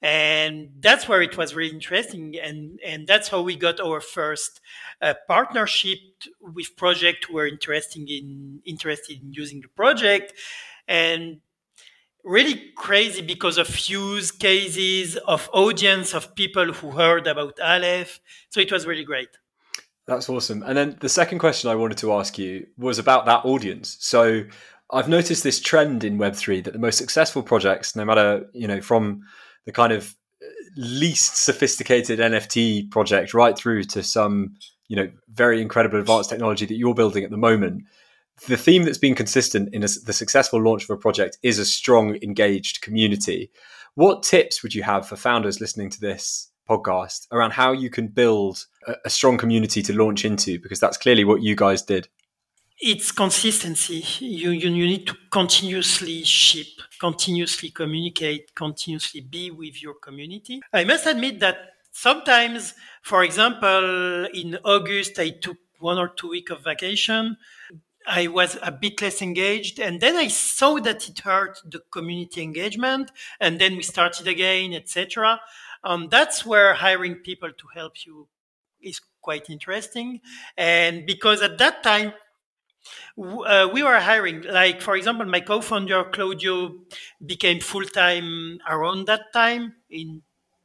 and 0.02 0.70
that's 0.80 1.08
where 1.08 1.22
it 1.22 1.38
was 1.38 1.54
really 1.54 1.74
interesting. 1.74 2.36
And 2.42 2.80
and 2.86 3.06
that's 3.06 3.28
how 3.30 3.42
we 3.42 3.56
got 3.56 3.80
our 3.80 4.02
first 4.02 4.60
uh, 5.02 5.14
partnership 5.28 6.00
with 6.42 6.76
project. 6.76 7.26
Who 7.26 7.36
were 7.36 7.48
interested 7.48 8.10
in 8.10 8.62
interested 8.66 9.22
in 9.22 9.34
using 9.34 9.62
the 9.62 9.68
project. 9.68 10.34
And 10.88 11.42
really 12.24 12.72
crazy 12.76 13.22
because 13.22 13.58
of 13.58 13.90
use 13.90 14.32
cases 14.32 15.18
of 15.18 15.50
audience 15.54 16.14
of 16.14 16.36
people 16.36 16.72
who 16.74 16.92
heard 16.92 17.28
about 17.28 17.60
aleph. 17.60 18.20
So 18.50 18.60
it 18.60 18.72
was 18.72 18.86
really 18.86 19.04
great. 19.04 19.30
That's 20.08 20.30
awesome. 20.30 20.64
And 20.64 20.78
then 20.78 20.98
the 21.00 21.10
second 21.10 21.40
question 21.40 21.70
i 21.70 21.76
wanted 21.76 21.98
to 22.00 22.14
ask 22.14 22.38
you 22.40 22.68
was 22.78 22.98
about 22.98 23.26
that 23.28 23.46
audience. 23.46 23.98
So 24.00 24.46
i've 24.92 25.08
noticed 25.08 25.44
this 25.44 25.60
trend 25.60 26.04
in 26.04 26.18
web3 26.18 26.64
that 26.64 26.74
the 26.74 26.80
most 26.80 26.98
successful 26.98 27.42
projects 27.42 27.96
no 27.96 28.04
matter 28.04 28.46
you 28.52 28.68
know 28.68 28.82
from 28.82 29.24
the 29.66 29.72
kind 29.72 29.94
of 29.94 30.16
uh, 30.42 30.48
least 30.76 31.44
sophisticated 31.44 32.20
NFT 32.20 32.90
project 32.92 33.34
right 33.34 33.58
through 33.58 33.84
to 33.86 34.04
some, 34.04 34.56
you 34.88 34.96
know, 34.96 35.10
very 35.34 35.62
incredible 35.62 36.00
advanced 36.00 36.30
technology 36.30 36.66
that 36.66 36.76
you're 36.76 36.96
building 36.96 37.24
at 37.24 37.32
the 37.32 37.38
moment. 37.38 37.84
The 38.48 38.58
theme 38.58 38.84
that's 38.84 38.98
been 38.98 39.16
consistent 39.16 39.74
in 39.74 39.84
a, 39.84 39.88
the 40.06 40.14
successful 40.14 40.62
launch 40.62 40.84
of 40.84 40.90
a 40.90 40.98
project 40.98 41.38
is 41.44 41.60
a 41.60 41.66
strong, 41.66 42.18
engaged 42.24 42.82
community. 42.82 43.52
What 43.96 44.24
tips 44.24 44.64
would 44.64 44.74
you 44.74 44.84
have 44.84 45.08
for 45.08 45.16
founders 45.16 45.62
listening 45.62 45.90
to 45.92 46.00
this 46.00 46.50
podcast 46.70 47.28
around 47.32 47.52
how 47.52 47.72
you 47.74 47.90
can 47.90 48.08
build 48.08 48.66
a, 48.88 48.96
a 49.06 49.10
strong 49.10 49.38
community 49.38 49.82
to 49.84 49.94
launch 49.94 50.26
into? 50.26 50.60
Because 50.60 50.80
that's 50.80 50.98
clearly 50.98 51.24
what 51.24 51.44
you 51.44 51.56
guys 51.56 51.82
did 51.82 52.08
it's 52.82 53.12
consistency. 53.12 54.04
You, 54.20 54.50
you, 54.50 54.70
you 54.70 54.88
need 54.88 55.06
to 55.08 55.16
continuously 55.30 56.24
ship, 56.24 56.68
continuously 57.00 57.70
communicate, 57.70 58.56
continuously 58.56 59.22
be 59.22 59.52
with 59.52 59.82
your 59.82 59.94
community. 59.94 60.62
I 60.74 60.84
must 60.84 61.06
admit 61.06 61.40
that 61.42 61.58
sometimes, 61.92 62.74
for 63.04 63.24
example, 63.24 64.26
in 64.34 64.58
August, 64.66 65.20
I 65.20 65.30
took 65.30 65.58
one 65.80 66.00
or 66.00 66.10
two 66.10 66.30
weeks 66.30 66.52
of 66.52 66.64
vacation. 66.64 67.38
I 68.08 68.28
was 68.28 68.58
a 68.64 68.72
bit 68.72 69.00
less 69.00 69.22
engaged, 69.22 69.80
and 69.80 70.02
then 70.02 70.16
I 70.16 70.28
saw 70.28 70.80
that 70.80 71.08
it 71.08 71.20
hurt 71.20 71.62
the 71.64 71.82
community 71.92 72.42
engagement, 72.42 73.12
and 73.40 73.62
then 73.62 73.76
we 73.76 73.84
started 73.84 74.28
again, 74.28 74.74
etc. 74.74 75.40
Um, 75.84 76.08
that's 76.10 76.44
where 76.44 76.74
hiring 76.74 77.16
people 77.16 77.52
to 77.52 77.68
help 77.76 78.08
you 78.08 78.28
is 78.82 79.02
quite 79.22 79.52
interesting, 79.52 80.22
and 80.58 81.06
because 81.06 81.44
at 81.44 81.60
that 81.60 81.84
time 81.84 82.14
uh, 83.18 83.70
we 83.72 83.84
were 83.84 84.00
hiring, 84.00 84.44
like, 84.44 84.82
for 84.82 84.96
example, 84.96 85.26
my 85.26 85.42
co 85.42 85.62
founder, 85.62 86.04
Claudio, 86.06 86.76
became 87.26 87.60
full 87.60 87.86
time 87.86 88.60
around 88.68 89.08
that 89.08 89.34
time 89.34 89.76
in 89.90 90.22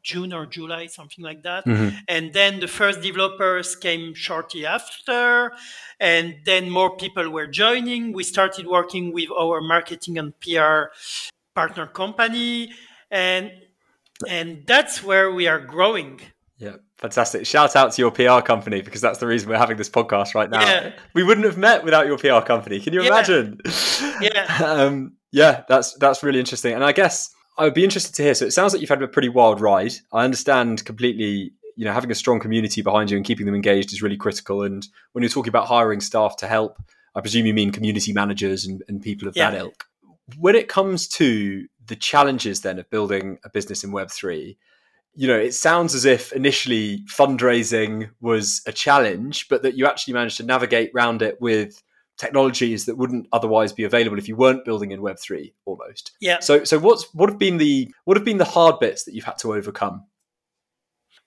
June 0.07 0.33
or 0.33 0.47
July, 0.47 0.87
something 0.87 1.25
like 1.25 1.43
that. 1.43 1.67
Mm-hmm. 1.67 1.97
And 2.07 2.33
then 2.33 2.61
the 2.61 2.69
first 2.69 3.03
developers 3.03 3.75
came 3.75 4.15
shortly 4.15 4.65
after, 4.65 5.53
and 5.99 6.37
then 6.45 6.71
more 6.71 6.97
people 6.97 7.29
were 7.29 7.49
joining. 7.49 8.13
We 8.13 8.23
started 8.23 8.67
working 8.69 9.13
with 9.13 9.31
our 9.37 9.61
marketing 9.61 10.17
and 10.17 10.33
PR 10.41 10.95
partner 11.55 11.87
company, 11.87 12.73
and 13.11 13.51
and 14.29 14.63
that's 14.67 15.03
where 15.03 15.33
we 15.33 15.49
are 15.49 15.61
growing. 15.61 16.21
Yeah, 16.59 16.77
fantastic. 16.99 17.47
Shout 17.47 17.77
out 17.77 17.93
to 17.93 18.03
your 18.03 18.11
PR 18.11 18.41
company 18.45 18.83
because 18.83 19.01
that's 19.01 19.19
the 19.19 19.27
reason 19.27 19.49
we're 19.49 19.59
having 19.59 19.77
this 19.77 19.91
podcast 19.91 20.35
right 20.35 20.51
now. 20.51 20.61
Yeah. 20.61 20.93
We 21.15 21.23
wouldn't 21.23 21.47
have 21.47 21.59
met 21.59 21.85
without 21.85 22.07
your 22.07 22.19
PR 22.19 22.45
company. 22.47 22.81
Can 22.81 22.93
you 22.93 23.03
yeah. 23.03 23.09
imagine? 23.09 23.61
Yeah. 24.21 24.59
um, 24.65 25.13
yeah, 25.33 25.65
that's 25.69 25.95
that's 25.95 26.23
really 26.23 26.39
interesting. 26.39 26.75
And 26.75 26.85
I 26.85 26.93
guess 26.93 27.31
I 27.59 27.65
would 27.65 27.75
be 27.75 27.85
interested 27.85 28.15
to 28.17 28.23
hear. 28.23 28.35
So 28.35 28.47
it 28.47 28.53
sounds 28.53 28.73
like 28.73 28.81
you've 28.81 28.91
had 28.91 29.03
a 29.03 29.09
pretty 29.09 29.29
wild 29.29 29.61
ride. 29.61 29.93
I 30.13 30.25
understand 30.25 30.85
completely, 30.85 31.53
you 31.77 31.85
know, 31.85 31.93
having 31.93 32.11
a 32.11 32.15
strong 32.15 32.41
community 32.41 32.83
behind 32.83 33.11
you 33.11 33.17
and 33.17 33.25
keeping 33.25 33.47
them 33.47 33.55
engaged 33.55 33.93
is 33.93 34.03
really 34.03 34.17
critical. 34.17 34.63
And 34.63 34.87
when 35.13 35.23
you're 35.23 35.31
talking 35.31 35.51
about 35.51 35.67
hiring 35.67 36.01
staff 36.01 36.37
to 36.39 36.47
help, 36.47 36.79
I 37.15 37.21
presume 37.21 37.47
you 37.47 37.55
mean 37.55 37.73
community 37.73 38.13
managers 38.13 38.67
and, 38.67 38.83
and 38.89 39.01
people 39.01 39.27
of 39.27 39.37
yeah. 39.37 39.51
that 39.51 39.59
ilk. 39.59 39.85
When 40.39 40.55
it 40.55 40.69
comes 40.69 41.09
to 41.09 41.67
the 41.87 41.97
challenges 41.97 42.61
then 42.63 42.79
of 42.79 42.91
building 42.91 43.39
a 43.45 43.49
business 43.49 43.85
in 43.85 43.91
Web3, 43.91 44.57
you 45.17 45.27
know, 45.27 45.39
it 45.39 45.55
sounds 45.55 45.95
as 45.95 46.05
if 46.05 46.33
initially 46.33 47.03
fundraising 47.07 48.11
was 48.21 48.63
a 48.67 48.73
challenge, 48.73 49.49
but 49.49 49.63
that 49.63 49.75
you 49.75 49.87
actually 49.87 50.15
managed 50.15 50.37
to 50.37 50.45
navigate 50.45 50.91
around 50.95 51.23
it 51.23 51.41
with 51.41 51.83
technologies 52.19 52.85
that 52.85 52.97
wouldn't 52.97 53.27
otherwise 53.33 53.73
be 53.73 53.85
available 53.85 54.19
if 54.19 54.29
you 54.29 54.37
weren't 54.37 54.65
building 54.65 54.91
in 54.91 55.01
Web 55.01 55.19
three 55.19 55.55
almost. 55.65 56.13
Yeah. 56.21 56.41
So 56.41 56.65
so 56.65 56.79
what's 56.79 57.13
what 57.15 57.31
have 57.31 57.39
been 57.39 57.57
the 57.57 57.93
what 58.05 58.17
have 58.17 58.25
been 58.25 58.39
the 58.39 58.45
hard 58.45 58.79
bits 58.79 59.05
that 59.05 59.15
you've 59.15 59.25
had 59.25 59.39
to 59.39 59.55
overcome? 59.55 60.05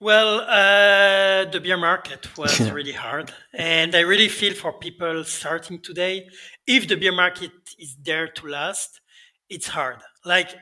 Well, 0.02 0.42
uh, 0.42 1.52
the 1.52 1.60
beer 1.60 1.76
market 1.76 2.38
was 2.38 2.72
really 2.72 2.94
hard, 2.94 3.34
and 3.54 3.94
I 3.96 4.02
really 4.02 4.30
feel 4.30 4.54
for 4.54 4.72
people 4.74 5.24
starting 5.26 5.80
today. 5.82 6.30
If 6.66 6.88
the 6.88 6.96
beer 6.96 7.12
market 7.12 7.52
is 7.78 7.98
there 8.02 8.28
to 8.28 8.48
last, 8.48 9.02
it's 9.50 9.68
hard. 9.68 9.98
Like 10.24 10.56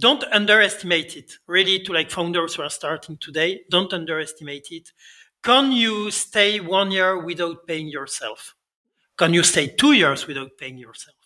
don't 0.00 0.24
underestimate 0.32 1.16
it. 1.16 1.32
Really 1.46 1.78
to 1.80 1.92
like 1.92 2.10
founders 2.10 2.54
who 2.54 2.62
are 2.62 2.70
starting 2.70 3.16
today 3.18 3.60
don't 3.70 3.92
underestimate 3.92 4.68
it. 4.70 4.90
Can 5.42 5.72
you 5.72 6.10
stay 6.10 6.60
one 6.60 6.90
year 6.90 7.18
without 7.18 7.66
paying 7.66 7.88
yourself? 7.88 8.54
Can 9.16 9.34
you 9.34 9.42
stay 9.42 9.68
two 9.68 9.92
years 9.92 10.26
without 10.26 10.50
paying 10.58 10.78
yourself? 10.78 11.16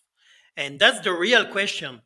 And 0.57 0.78
that's 0.78 1.00
the 1.00 1.12
real 1.12 1.47
question. 1.47 2.02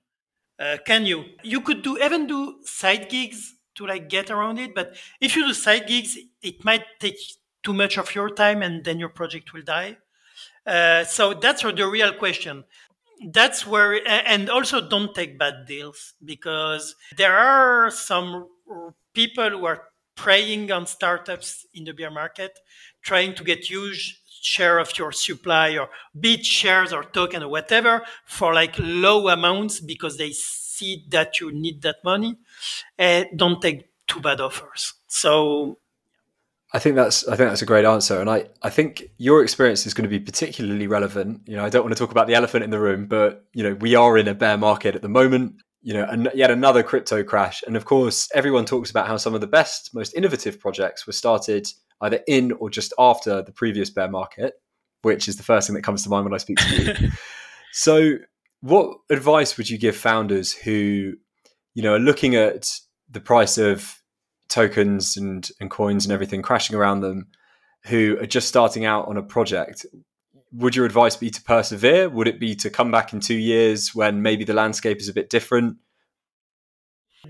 Uh, 0.59 0.77
can 0.85 1.07
you? 1.07 1.25
You 1.43 1.61
could 1.61 1.83
do 1.83 1.99
even 1.99 2.27
do 2.27 2.61
side 2.65 3.09
gigs 3.09 3.55
to 3.77 3.87
like 3.87 4.09
get 4.09 4.29
around 4.29 4.59
it 4.59 4.75
but 4.75 4.97
if 5.21 5.37
you 5.37 5.47
do 5.47 5.55
side 5.55 5.87
gigs 5.87 6.19
it 6.43 6.65
might 6.65 6.85
take 6.99 7.17
too 7.63 7.73
much 7.73 7.97
of 7.97 8.13
your 8.15 8.29
time 8.29 8.61
and 8.63 8.85
then 8.85 8.99
your 8.99 9.09
project 9.09 9.53
will 9.53 9.63
die. 9.63 9.97
Uh, 10.67 11.05
so 11.05 11.33
that's 11.35 11.63
the 11.63 11.87
real 11.87 12.13
question 12.13 12.65
that's 13.33 13.67
where 13.67 14.01
and 14.07 14.49
also 14.49 14.87
don't 14.89 15.15
take 15.15 15.39
bad 15.39 15.67
deals 15.67 16.15
because 16.25 16.95
there 17.17 17.37
are 17.37 17.91
some 17.91 18.47
people 19.15 19.51
who 19.51 19.65
are 19.67 19.85
preying 20.15 20.71
on 20.71 20.87
startups 20.87 21.67
in 21.75 21.85
the 21.85 21.93
bear 21.93 22.11
market 22.11 22.59
trying 23.03 23.35
to 23.35 23.45
get 23.45 23.65
huge 23.71 24.21
share 24.41 24.79
of 24.79 24.97
your 24.99 25.11
supply 25.13 25.77
or 25.77 25.89
bit 26.19 26.45
shares 26.45 26.93
or 26.93 27.03
token 27.05 27.43
or 27.43 27.49
whatever 27.49 28.03
for 28.25 28.55
like 28.55 28.75
low 28.79 29.29
amounts 29.29 29.81
because 29.81 30.17
they 30.17 30.31
see 30.31 31.05
that 31.09 31.41
you 31.41 31.51
need 31.53 31.83
that 31.83 31.97
money. 32.05 32.37
And 32.99 33.27
don't 33.37 33.61
take 33.61 33.89
too 34.07 34.21
bad 34.21 34.41
offers. 34.41 34.95
So 35.09 35.79
I 36.73 36.79
think 36.79 36.97
that's 36.97 37.27
I 37.27 37.37
think 37.37 37.49
that's 37.49 37.63
a 37.63 37.67
great 37.67 37.87
answer, 37.87 38.21
and 38.21 38.29
I, 38.29 38.47
I 38.63 38.69
think 38.69 39.05
your 39.17 39.43
experience 39.43 39.87
is 39.87 39.95
going 39.95 40.09
to 40.09 40.11
be 40.11 40.21
particularly 40.21 40.87
relevant. 40.87 41.43
You 41.47 41.57
know, 41.57 41.65
I 41.65 41.71
don't 41.71 41.83
want 41.83 41.97
to 41.97 41.99
talk 41.99 42.11
about 42.11 42.27
the 42.27 42.35
elephant 42.35 42.63
in 42.63 42.71
the 42.71 42.79
room, 42.79 43.07
but 43.07 43.47
you 43.55 43.63
know, 43.63 43.75
we 43.75 43.95
are 43.95 44.19
in 44.19 44.29
a 44.29 44.35
bear 44.35 44.59
market 44.59 44.95
at 44.95 45.03
the 45.03 45.09
moment. 45.09 45.63
You 45.81 45.95
know, 45.95 46.05
and 46.05 46.29
yet 46.35 46.51
another 46.51 46.83
crypto 46.83 47.23
crash, 47.23 47.63
and 47.67 47.77
of 47.77 47.85
course, 47.85 48.29
everyone 48.35 48.67
talks 48.67 48.91
about 48.91 49.07
how 49.07 49.17
some 49.17 49.35
of 49.35 49.41
the 49.41 49.47
best, 49.47 49.95
most 49.95 50.13
innovative 50.15 50.61
projects 50.61 51.07
were 51.07 51.13
started 51.13 51.69
either 52.03 52.21
in 52.27 52.53
or 52.53 52.69
just 52.69 52.93
after 52.99 53.43
the 53.43 53.53
previous 53.53 53.89
bear 53.89 54.09
market, 54.09 54.55
which 55.03 55.29
is 55.29 55.37
the 55.37 55.43
first 55.43 55.69
thing 55.69 55.75
that 55.75 55.83
comes 55.83 56.03
to 56.03 56.11
mind 56.11 56.25
when 56.25 56.35
I 56.35 56.39
speak 56.39 56.59
to 56.59 56.83
you. 56.83 57.11
so, 57.73 58.19
what 58.61 58.99
advice 59.09 59.57
would 59.57 59.71
you 59.71 59.79
give 59.79 59.97
founders 59.97 60.53
who, 60.53 61.15
you 61.75 61.83
know, 61.83 61.95
are 61.95 62.01
looking 62.01 62.35
at 62.35 62.69
the 63.11 63.21
price 63.21 63.57
of 63.57 63.98
tokens 64.49 65.17
and, 65.17 65.50
and 65.61 65.71
coins 65.71 66.05
and 66.05 66.12
everything 66.12 66.43
crashing 66.43 66.76
around 66.76 67.00
them 67.00 67.28
who 67.85 68.19
are 68.21 68.26
just 68.26 68.49
starting 68.49 68.85
out 68.85 69.09
on 69.09 69.17
a 69.17 69.23
project 69.23 69.87
would 70.52 70.75
your 70.75 70.87
advice 70.87 71.17
be 71.17 71.31
to 71.31 71.43
persevere? 71.43 72.09
Would 72.09 72.28
it 72.28 72.40
be 72.40 72.55
to 72.57 72.71
come 72.71 72.90
back 72.90 73.12
in 73.12 73.21
two 73.21 73.37
years 73.37 73.95
when 73.95 74.23
maybe 74.23 74.45
the 74.45 74.55
landscape 74.55 74.99
is 74.99 75.09
a 75.09 75.12
bit 75.12 75.31
different? 75.31 75.76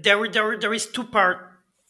There, 0.01 0.29
there, 0.29 0.59
there 0.59 0.75
is 0.75 0.87
two 0.87 1.05
part 1.05 1.39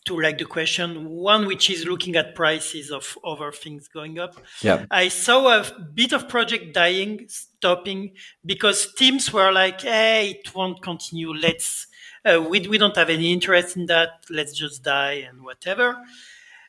to 0.07 0.21
like 0.21 0.39
the 0.39 0.45
question. 0.45 1.09
One 1.11 1.47
which 1.47 1.69
is 1.69 1.85
looking 1.85 2.17
at 2.17 2.35
prices 2.35 2.91
of 2.91 3.19
other 3.25 3.53
things 3.53 3.89
going 3.89 4.19
up. 4.19 4.37
Yeah. 4.63 4.87
I 4.91 5.09
saw 5.09 5.61
a 5.61 5.67
bit 5.95 6.13
of 6.13 6.29
project 6.29 6.73
dying 6.73 7.27
stopping 7.29 8.15
because 8.45 8.95
teams 8.95 9.33
were 9.33 9.53
like 9.53 9.83
hey 9.83 10.31
it 10.31 10.55
won't 10.55 10.83
continue. 10.83 11.35
Let's 11.35 11.89
uh, 12.29 12.41
we, 12.41 12.61
we 12.69 12.79
don't 12.79 12.97
have 12.97 13.11
any 13.11 13.33
interest 13.33 13.77
in 13.77 13.87
that. 13.87 14.25
Let's 14.31 14.53
just 14.53 14.83
die 14.83 15.25
and 15.29 15.43
whatever. 15.43 15.97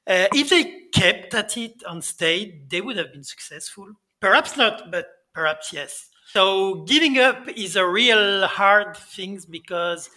Uh, 0.08 0.28
if 0.34 0.50
they 0.50 0.64
kept 0.94 1.34
at 1.34 1.58
it 1.58 1.84
and 1.88 2.04
stayed 2.04 2.70
they 2.70 2.82
would 2.82 2.98
have 2.98 3.12
been 3.12 3.24
successful. 3.24 3.88
Perhaps 4.20 4.58
not 4.58 4.92
but 4.92 5.08
perhaps 5.34 5.72
yes. 5.74 6.10
So 6.34 6.84
giving 6.84 7.18
up 7.18 7.48
is 7.56 7.76
a 7.76 7.88
real 7.88 8.48
hard 8.48 8.96
thing 8.98 9.40
because 9.50 10.10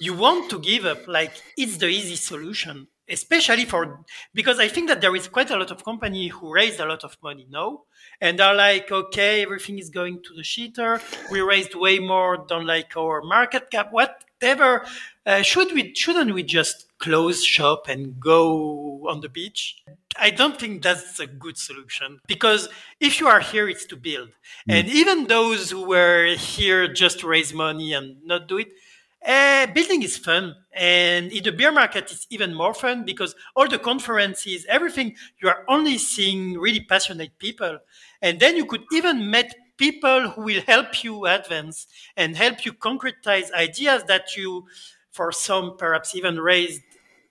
you 0.00 0.14
want 0.14 0.50
to 0.50 0.58
give 0.58 0.84
up 0.84 1.06
like 1.08 1.32
it's 1.56 1.78
the 1.78 1.86
easy 1.88 2.16
solution 2.16 2.86
especially 3.08 3.64
for 3.64 4.04
because 4.34 4.58
i 4.58 4.68
think 4.68 4.88
that 4.88 5.00
there 5.00 5.14
is 5.14 5.28
quite 5.28 5.50
a 5.50 5.56
lot 5.56 5.70
of 5.70 5.84
company 5.84 6.28
who 6.28 6.52
raised 6.52 6.80
a 6.80 6.84
lot 6.84 7.04
of 7.04 7.16
money 7.22 7.46
now 7.48 7.80
and 8.20 8.40
are 8.40 8.54
like 8.54 8.90
okay 8.90 9.42
everything 9.42 9.78
is 9.78 9.90
going 9.90 10.20
to 10.22 10.34
the 10.34 10.42
shitter. 10.42 11.00
We 11.30 11.40
raised 11.40 11.74
way 11.74 11.98
more 11.98 12.44
than 12.48 12.66
like 12.66 12.96
our 12.96 13.22
market 13.22 13.70
cap 13.70 13.92
whatever 14.40 14.84
uh, 15.26 15.42
should 15.42 15.72
we 15.72 15.94
shouldn't 15.94 16.34
we 16.34 16.42
just 16.42 16.86
close 16.98 17.44
shop 17.44 17.88
and 17.88 18.18
go 18.20 19.06
on 19.08 19.20
the 19.20 19.28
beach 19.28 19.82
i 20.18 20.30
don't 20.30 20.58
think 20.58 20.82
that's 20.82 21.20
a 21.20 21.26
good 21.26 21.56
solution 21.56 22.18
because 22.26 22.68
if 23.00 23.20
you 23.20 23.26
are 23.26 23.40
here 23.40 23.68
it's 23.68 23.86
to 23.86 23.96
build 23.96 24.28
mm. 24.28 24.74
and 24.74 24.88
even 24.88 25.26
those 25.26 25.70
who 25.70 25.86
were 25.86 26.34
here 26.36 26.86
just 26.92 27.20
to 27.20 27.26
raise 27.26 27.52
money 27.52 27.92
and 27.92 28.16
not 28.24 28.48
do 28.48 28.58
it 28.58 28.68
uh, 29.26 29.66
building 29.72 30.02
is 30.02 30.16
fun. 30.16 30.54
And 30.72 31.32
in 31.32 31.42
the 31.42 31.50
beer 31.50 31.72
market, 31.72 32.12
it's 32.12 32.26
even 32.30 32.54
more 32.54 32.72
fun 32.72 33.04
because 33.04 33.34
all 33.56 33.66
the 33.66 33.78
conferences, 33.78 34.64
everything, 34.68 35.16
you 35.42 35.48
are 35.48 35.64
only 35.68 35.98
seeing 35.98 36.54
really 36.54 36.80
passionate 36.80 37.36
people. 37.38 37.78
And 38.22 38.38
then 38.38 38.56
you 38.56 38.66
could 38.66 38.84
even 38.92 39.28
meet 39.28 39.52
people 39.76 40.30
who 40.30 40.42
will 40.42 40.62
help 40.62 41.04
you 41.04 41.26
advance 41.26 41.86
and 42.16 42.36
help 42.36 42.64
you 42.64 42.72
concretize 42.72 43.52
ideas 43.52 44.04
that 44.04 44.36
you, 44.36 44.66
for 45.10 45.32
some, 45.32 45.76
perhaps 45.76 46.14
even 46.14 46.38
raised 46.40 46.82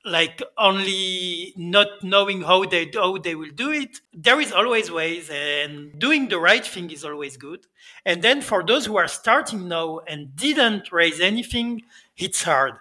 like 0.06 0.42
only 0.58 1.52
not 1.58 1.88
knowing 2.04 2.44
how 2.44 2.64
they 2.64 2.90
how 2.94 3.18
they 3.18 3.34
will 3.34 3.50
do 3.50 3.72
it. 3.72 4.02
There 4.14 4.40
is 4.40 4.52
always 4.52 4.92
ways 4.92 5.30
and 5.32 5.98
doing 6.00 6.28
the 6.30 6.40
right 6.40 6.66
thing 6.66 6.92
is 6.92 7.04
always 7.04 7.38
good. 7.38 7.66
And 8.06 8.22
then 8.22 8.42
for 8.42 8.64
those 8.64 8.86
who 8.86 8.98
are 8.98 9.08
starting 9.08 9.68
now 9.68 10.00
and 10.08 10.36
didn't 10.36 10.92
raise 10.92 11.20
anything 11.20 11.82
it's 12.18 12.44
hard. 12.44 12.76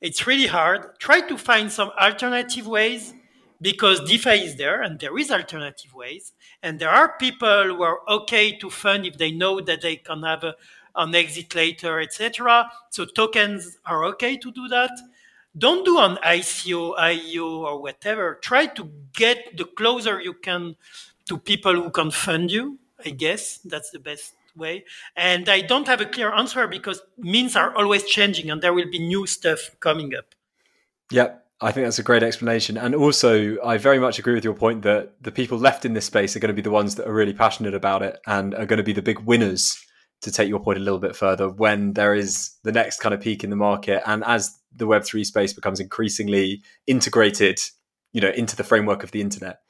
It's 0.00 0.26
really 0.26 0.46
hard. 0.46 0.98
Try 0.98 1.20
to 1.22 1.36
find 1.36 1.70
some 1.70 1.90
alternative 2.00 2.66
ways 2.66 3.12
because 3.60 4.00
defi 4.08 4.30
is 4.30 4.56
there 4.56 4.82
and 4.82 5.00
there 5.00 5.16
is 5.18 5.30
alternative 5.30 5.94
ways 5.94 6.32
and 6.62 6.78
there 6.78 6.90
are 6.90 7.16
people 7.18 7.64
who 7.64 7.82
are 7.82 8.00
okay 8.08 8.52
to 8.56 8.70
fund 8.70 9.06
if 9.06 9.18
they 9.18 9.30
know 9.30 9.60
that 9.60 9.82
they 9.82 9.96
can 9.96 10.22
have 10.22 10.44
a, 10.44 10.54
an 10.96 11.14
exit 11.14 11.54
later 11.54 12.00
etc 12.00 12.70
so 12.90 13.04
tokens 13.04 13.78
are 13.86 14.04
okay 14.04 14.36
to 14.36 14.50
do 14.50 14.68
that 14.68 14.90
don't 15.56 15.84
do 15.84 15.98
an 15.98 16.16
ICO, 16.24 16.96
IEO, 16.96 17.62
or 17.62 17.82
whatever. 17.82 18.38
Try 18.40 18.66
to 18.66 18.90
get 19.12 19.56
the 19.56 19.64
closer 19.64 20.20
you 20.20 20.34
can 20.34 20.76
to 21.28 21.38
people 21.38 21.74
who 21.74 21.90
can 21.90 22.10
fund 22.10 22.50
you. 22.50 22.78
I 23.04 23.10
guess 23.10 23.58
that's 23.58 23.90
the 23.90 23.98
best 23.98 24.34
way. 24.56 24.84
And 25.16 25.48
I 25.48 25.62
don't 25.62 25.86
have 25.86 26.00
a 26.00 26.06
clear 26.06 26.32
answer 26.32 26.68
because 26.68 27.02
means 27.18 27.56
are 27.56 27.74
always 27.74 28.04
changing 28.04 28.50
and 28.50 28.62
there 28.62 28.72
will 28.72 28.90
be 28.90 28.98
new 28.98 29.26
stuff 29.26 29.70
coming 29.80 30.14
up. 30.14 30.34
Yep. 31.10 31.39
I 31.62 31.72
think 31.72 31.86
that's 31.86 31.98
a 31.98 32.02
great 32.02 32.22
explanation. 32.22 32.78
And 32.78 32.94
also, 32.94 33.58
I 33.62 33.76
very 33.76 33.98
much 33.98 34.18
agree 34.18 34.34
with 34.34 34.44
your 34.44 34.54
point 34.54 34.82
that 34.82 35.22
the 35.22 35.30
people 35.30 35.58
left 35.58 35.84
in 35.84 35.92
this 35.92 36.06
space 36.06 36.34
are 36.34 36.40
going 36.40 36.48
to 36.48 36.54
be 36.54 36.62
the 36.62 36.70
ones 36.70 36.94
that 36.94 37.06
are 37.06 37.12
really 37.12 37.34
passionate 37.34 37.74
about 37.74 38.02
it 38.02 38.18
and 38.26 38.54
are 38.54 38.64
going 38.64 38.78
to 38.78 38.82
be 38.82 38.94
the 38.94 39.02
big 39.02 39.18
winners 39.20 39.78
to 40.22 40.30
take 40.30 40.48
your 40.48 40.60
point 40.60 40.78
a 40.78 40.82
little 40.82 40.98
bit 40.98 41.16
further 41.16 41.48
when 41.48 41.92
there 41.94 42.14
is 42.14 42.52
the 42.62 42.72
next 42.72 43.00
kind 43.00 43.14
of 43.14 43.20
peak 43.20 43.44
in 43.44 43.50
the 43.50 43.56
market. 43.56 44.02
And 44.06 44.24
as 44.24 44.58
the 44.74 44.86
web3 44.86 45.24
space 45.24 45.52
becomes 45.52 45.80
increasingly 45.80 46.62
integrated 46.86 47.58
you 48.12 48.20
know 48.20 48.30
into 48.30 48.56
the 48.56 48.64
framework 48.64 49.02
of 49.02 49.10
the 49.10 49.20
internet. 49.20 49.60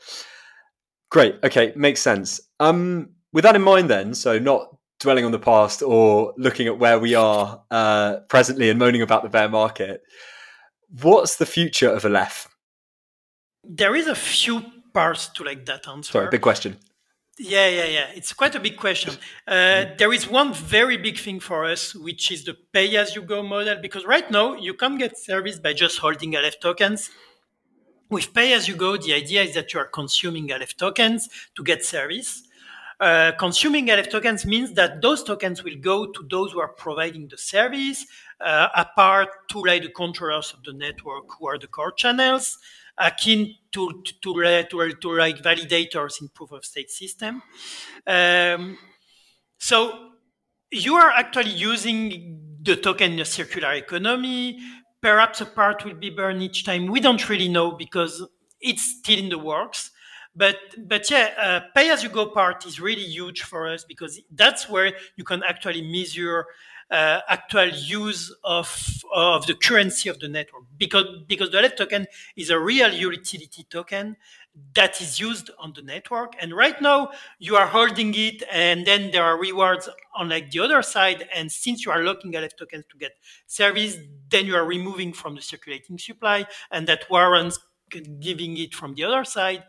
Great. 1.11 1.37
Okay. 1.43 1.73
Makes 1.77 2.01
sense. 2.01 2.41
Um 2.59 3.11
with 3.33 3.45
that 3.45 3.57
in 3.57 3.63
mind 3.63 3.91
then 3.91 4.15
so 4.15 4.39
not 4.39 4.77
dwelling 4.99 5.25
on 5.25 5.33
the 5.33 5.39
past 5.39 5.83
or 5.83 6.35
looking 6.37 6.67
at 6.67 6.79
where 6.79 6.99
we 6.99 7.15
are 7.15 7.63
uh, 7.71 8.17
presently 8.29 8.69
and 8.69 8.79
moaning 8.79 9.01
about 9.01 9.23
the 9.23 9.31
bear 9.31 9.49
market 9.49 10.03
what's 11.03 11.37
the 11.37 11.47
future 11.47 11.89
of 11.89 12.05
aleph 12.05 12.49
there 13.65 13.95
is 13.95 14.07
a 14.07 14.15
few 14.15 14.63
parts 14.93 15.29
to 15.29 15.45
like 15.45 15.65
that 15.67 15.87
answer 15.89 16.13
sorry 16.13 16.29
big 16.31 16.41
question 16.41 16.77
yeah, 17.43 17.69
yeah, 17.69 17.87
yeah. 17.87 18.07
It's 18.15 18.35
quite 18.35 18.55
a 18.55 18.61
big 18.61 18.77
question. 18.77 19.15
Uh, 19.49 19.87
there 19.97 20.13
is 20.13 20.29
one 20.29 20.53
very 20.53 20.99
big 20.99 21.19
thing 21.19 21.41
for 21.41 21.65
us, 21.65 21.95
which 21.95 22.31
is 22.31 22.45
the 22.45 22.55
pay 22.71 22.95
as 22.99 23.15
you 23.15 23.23
go 23.23 23.43
model, 23.43 23.79
because 23.81 24.05
right 24.05 24.31
now 24.31 24.53
you 24.53 24.75
can't 24.75 24.99
get 24.99 25.17
service 25.17 25.59
by 25.59 25.73
just 25.73 25.99
holding 26.01 26.37
Aleph 26.37 26.61
tokens. 26.61 27.09
With 28.11 28.35
pay 28.35 28.53
as 28.53 28.69
you 28.69 28.77
go, 28.77 28.99
the 28.99 29.15
idea 29.15 29.43
is 29.43 29.55
that 29.55 29.73
you 29.73 29.81
are 29.81 29.87
consuming 29.87 30.53
Aleph 30.53 30.77
tokens 30.77 31.31
to 31.55 31.65
get 31.65 31.83
service. 31.83 32.43
Uh, 33.01 33.33
consuming 33.39 33.91
Aleph 33.91 34.11
tokens 34.11 34.45
means 34.45 34.75
that 34.75 35.01
those 35.01 35.25
tokens 35.25 35.65
will 35.65 35.77
go 35.81 36.05
to 36.05 36.27
those 36.29 36.53
who 36.53 36.61
are 36.61 36.69
providing 36.69 37.29
the 37.29 37.39
service, 37.39 38.05
uh, 38.41 38.69
apart 38.75 39.29
to 39.51 39.61
like 39.61 39.83
the 39.83 39.91
controllers 39.91 40.53
of 40.53 40.63
the 40.65 40.73
network 40.73 41.25
who 41.39 41.49
are 41.49 41.59
the 41.59 41.67
core 41.67 41.93
channels 41.93 42.59
akin 42.99 43.55
to 43.73 44.03
to, 44.05 44.13
to, 44.23 44.65
to, 44.71 44.93
to 44.95 45.13
like 45.17 45.39
validators 45.43 46.21
in 46.21 46.29
proof 46.29 46.53
of 46.53 46.65
stake 46.65 46.91
system. 46.91 47.43
Um, 48.07 48.79
so 49.59 50.11
you 50.71 50.95
are 50.95 51.11
actually 51.11 51.51
using 51.51 52.41
the 52.63 52.77
token 52.77 53.13
in 53.13 53.21
a 53.21 53.25
circular 53.25 53.73
economy. 53.73 54.61
Perhaps 55.01 55.41
a 55.41 55.47
part 55.47 55.85
will 55.85 55.95
be 55.95 56.11
burned 56.11 56.43
each 56.43 56.65
time. 56.65 56.87
We 56.87 57.01
don't 57.01 57.29
really 57.29 57.49
know 57.49 57.73
because 57.73 58.25
it's 58.61 58.99
still 58.99 59.19
in 59.19 59.29
the 59.31 59.39
works. 59.39 59.91
But 60.37 60.57
but 60.87 61.11
yeah, 61.11 61.31
uh, 61.39 61.61
pay 61.75 61.91
as 61.91 62.03
you 62.05 62.09
go 62.09 62.27
part 62.27 62.65
is 62.67 62.81
really 62.81 63.03
huge 63.05 63.43
for 63.43 63.69
us 63.69 63.85
because 63.85 64.21
that's 64.33 64.69
where 64.69 64.93
you 65.17 65.25
can 65.25 65.43
actually 65.43 65.83
measure 65.83 66.47
uh, 66.91 67.21
actual 67.29 67.69
use 67.69 68.35
of 68.45 69.05
of 69.13 69.47
the 69.47 69.55
currency 69.55 70.09
of 70.09 70.19
the 70.19 70.29
network. 70.29 70.65
Because 70.77 71.07
because 71.29 71.51
the 71.51 71.59
Aleph 71.59 71.77
token 71.77 72.07
is 72.37 72.51
a 72.51 72.59
real 72.59 72.93
utility 72.93 73.65
token 73.71 74.17
that 74.75 75.01
is 75.01 75.21
used 75.21 75.51
on 75.59 75.73
the 75.75 75.83
network. 75.83 76.35
And 76.41 76.53
right 76.55 76.81
now 76.83 77.11
you 77.39 77.57
are 77.57 77.67
holding 77.67 78.13
it 78.15 78.43
and 78.51 78.85
then 78.85 79.11
there 79.13 79.23
are 79.23 79.39
rewards 79.39 79.89
on 80.17 80.29
like 80.29 80.51
the 80.51 80.61
other 80.61 80.83
side. 80.83 81.29
And 81.35 81.51
since 81.51 81.85
you 81.85 81.93
are 81.93 82.03
locking 82.03 82.35
Aleph 82.37 82.57
tokens 82.57 82.85
to 82.91 82.99
get 82.99 83.13
service 83.47 83.97
then 84.29 84.47
you 84.47 84.55
are 84.55 84.65
removing 84.65 85.13
from 85.13 85.35
the 85.35 85.43
circulating 85.43 85.99
supply 85.99 86.47
and 86.71 86.87
that 86.87 87.09
warrants 87.11 87.59
giving 88.21 88.57
it 88.57 88.75
from 88.75 88.95
the 88.95 89.05
other 89.05 89.25
side 89.25 89.65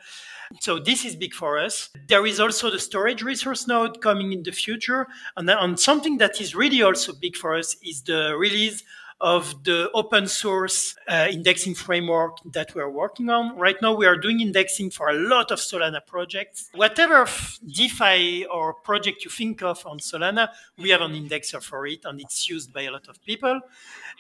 so 0.59 0.79
this 0.79 1.05
is 1.05 1.15
big 1.15 1.33
for 1.33 1.57
us. 1.57 1.89
There 2.07 2.25
is 2.25 2.39
also 2.39 2.69
the 2.69 2.79
storage 2.79 3.23
resource 3.23 3.67
node 3.67 4.01
coming 4.01 4.33
in 4.33 4.43
the 4.43 4.51
future. 4.51 5.07
And, 5.37 5.49
and 5.49 5.79
something 5.79 6.17
that 6.17 6.41
is 6.41 6.55
really 6.55 6.81
also 6.81 7.13
big 7.13 7.37
for 7.37 7.55
us 7.55 7.75
is 7.81 8.01
the 8.01 8.35
release 8.37 8.83
of 9.21 9.63
the 9.63 9.89
open 9.93 10.27
source 10.27 10.95
uh, 11.07 11.27
indexing 11.29 11.75
framework 11.75 12.37
that 12.51 12.73
we're 12.73 12.89
working 12.89 13.29
on. 13.29 13.55
Right 13.55 13.75
now, 13.79 13.93
we 13.93 14.07
are 14.07 14.17
doing 14.17 14.41
indexing 14.41 14.89
for 14.89 15.09
a 15.09 15.13
lot 15.13 15.51
of 15.51 15.59
Solana 15.59 16.05
projects. 16.05 16.69
Whatever 16.73 17.27
DeFi 17.67 18.45
or 18.47 18.73
project 18.73 19.23
you 19.23 19.29
think 19.29 19.61
of 19.61 19.85
on 19.85 19.99
Solana, 19.99 20.49
we 20.77 20.89
have 20.89 21.01
an 21.01 21.11
indexer 21.11 21.61
for 21.61 21.85
it, 21.85 21.99
and 22.03 22.19
it's 22.19 22.49
used 22.49 22.73
by 22.73 22.81
a 22.81 22.91
lot 22.91 23.07
of 23.07 23.23
people. 23.23 23.61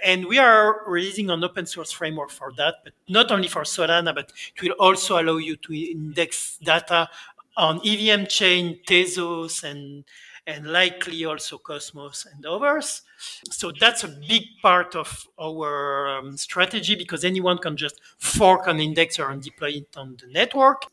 And 0.05 0.27
we 0.27 0.37
are 0.37 0.81
releasing 0.87 1.31
an 1.31 1.43
open 1.43 1.65
source 1.65 1.91
framework 1.91 2.29
for 2.29 2.51
that, 2.57 2.75
but 2.83 2.93
not 3.09 3.31
only 3.31 3.47
for 3.47 3.63
Solana, 3.63 4.13
but 4.13 4.31
it 4.55 4.61
will 4.61 4.75
also 4.79 5.19
allow 5.19 5.37
you 5.37 5.55
to 5.57 5.73
index 5.73 6.59
data 6.59 7.09
on 7.57 7.81
EVM 7.83 8.25
chain, 8.25 8.79
Tezos, 8.87 9.63
and 9.63 10.05
and 10.47 10.67
likely 10.67 11.23
also 11.25 11.57
Cosmos 11.57 12.25
and 12.33 12.45
others. 12.45 13.03
So 13.49 13.71
that's 13.79 14.03
a 14.03 14.07
big 14.07 14.43
part 14.61 14.95
of 14.95 15.27
our 15.39 16.07
um, 16.17 16.37
strategy 16.37 16.95
because 16.95 17.23
anyone 17.23 17.57
can 17.57 17.77
just 17.77 18.01
fork 18.17 18.67
an 18.67 18.77
indexer 18.77 19.31
and 19.31 19.41
deploy 19.41 19.69
it 19.69 19.95
on 19.97 20.17
the 20.19 20.27
network. 20.27 20.85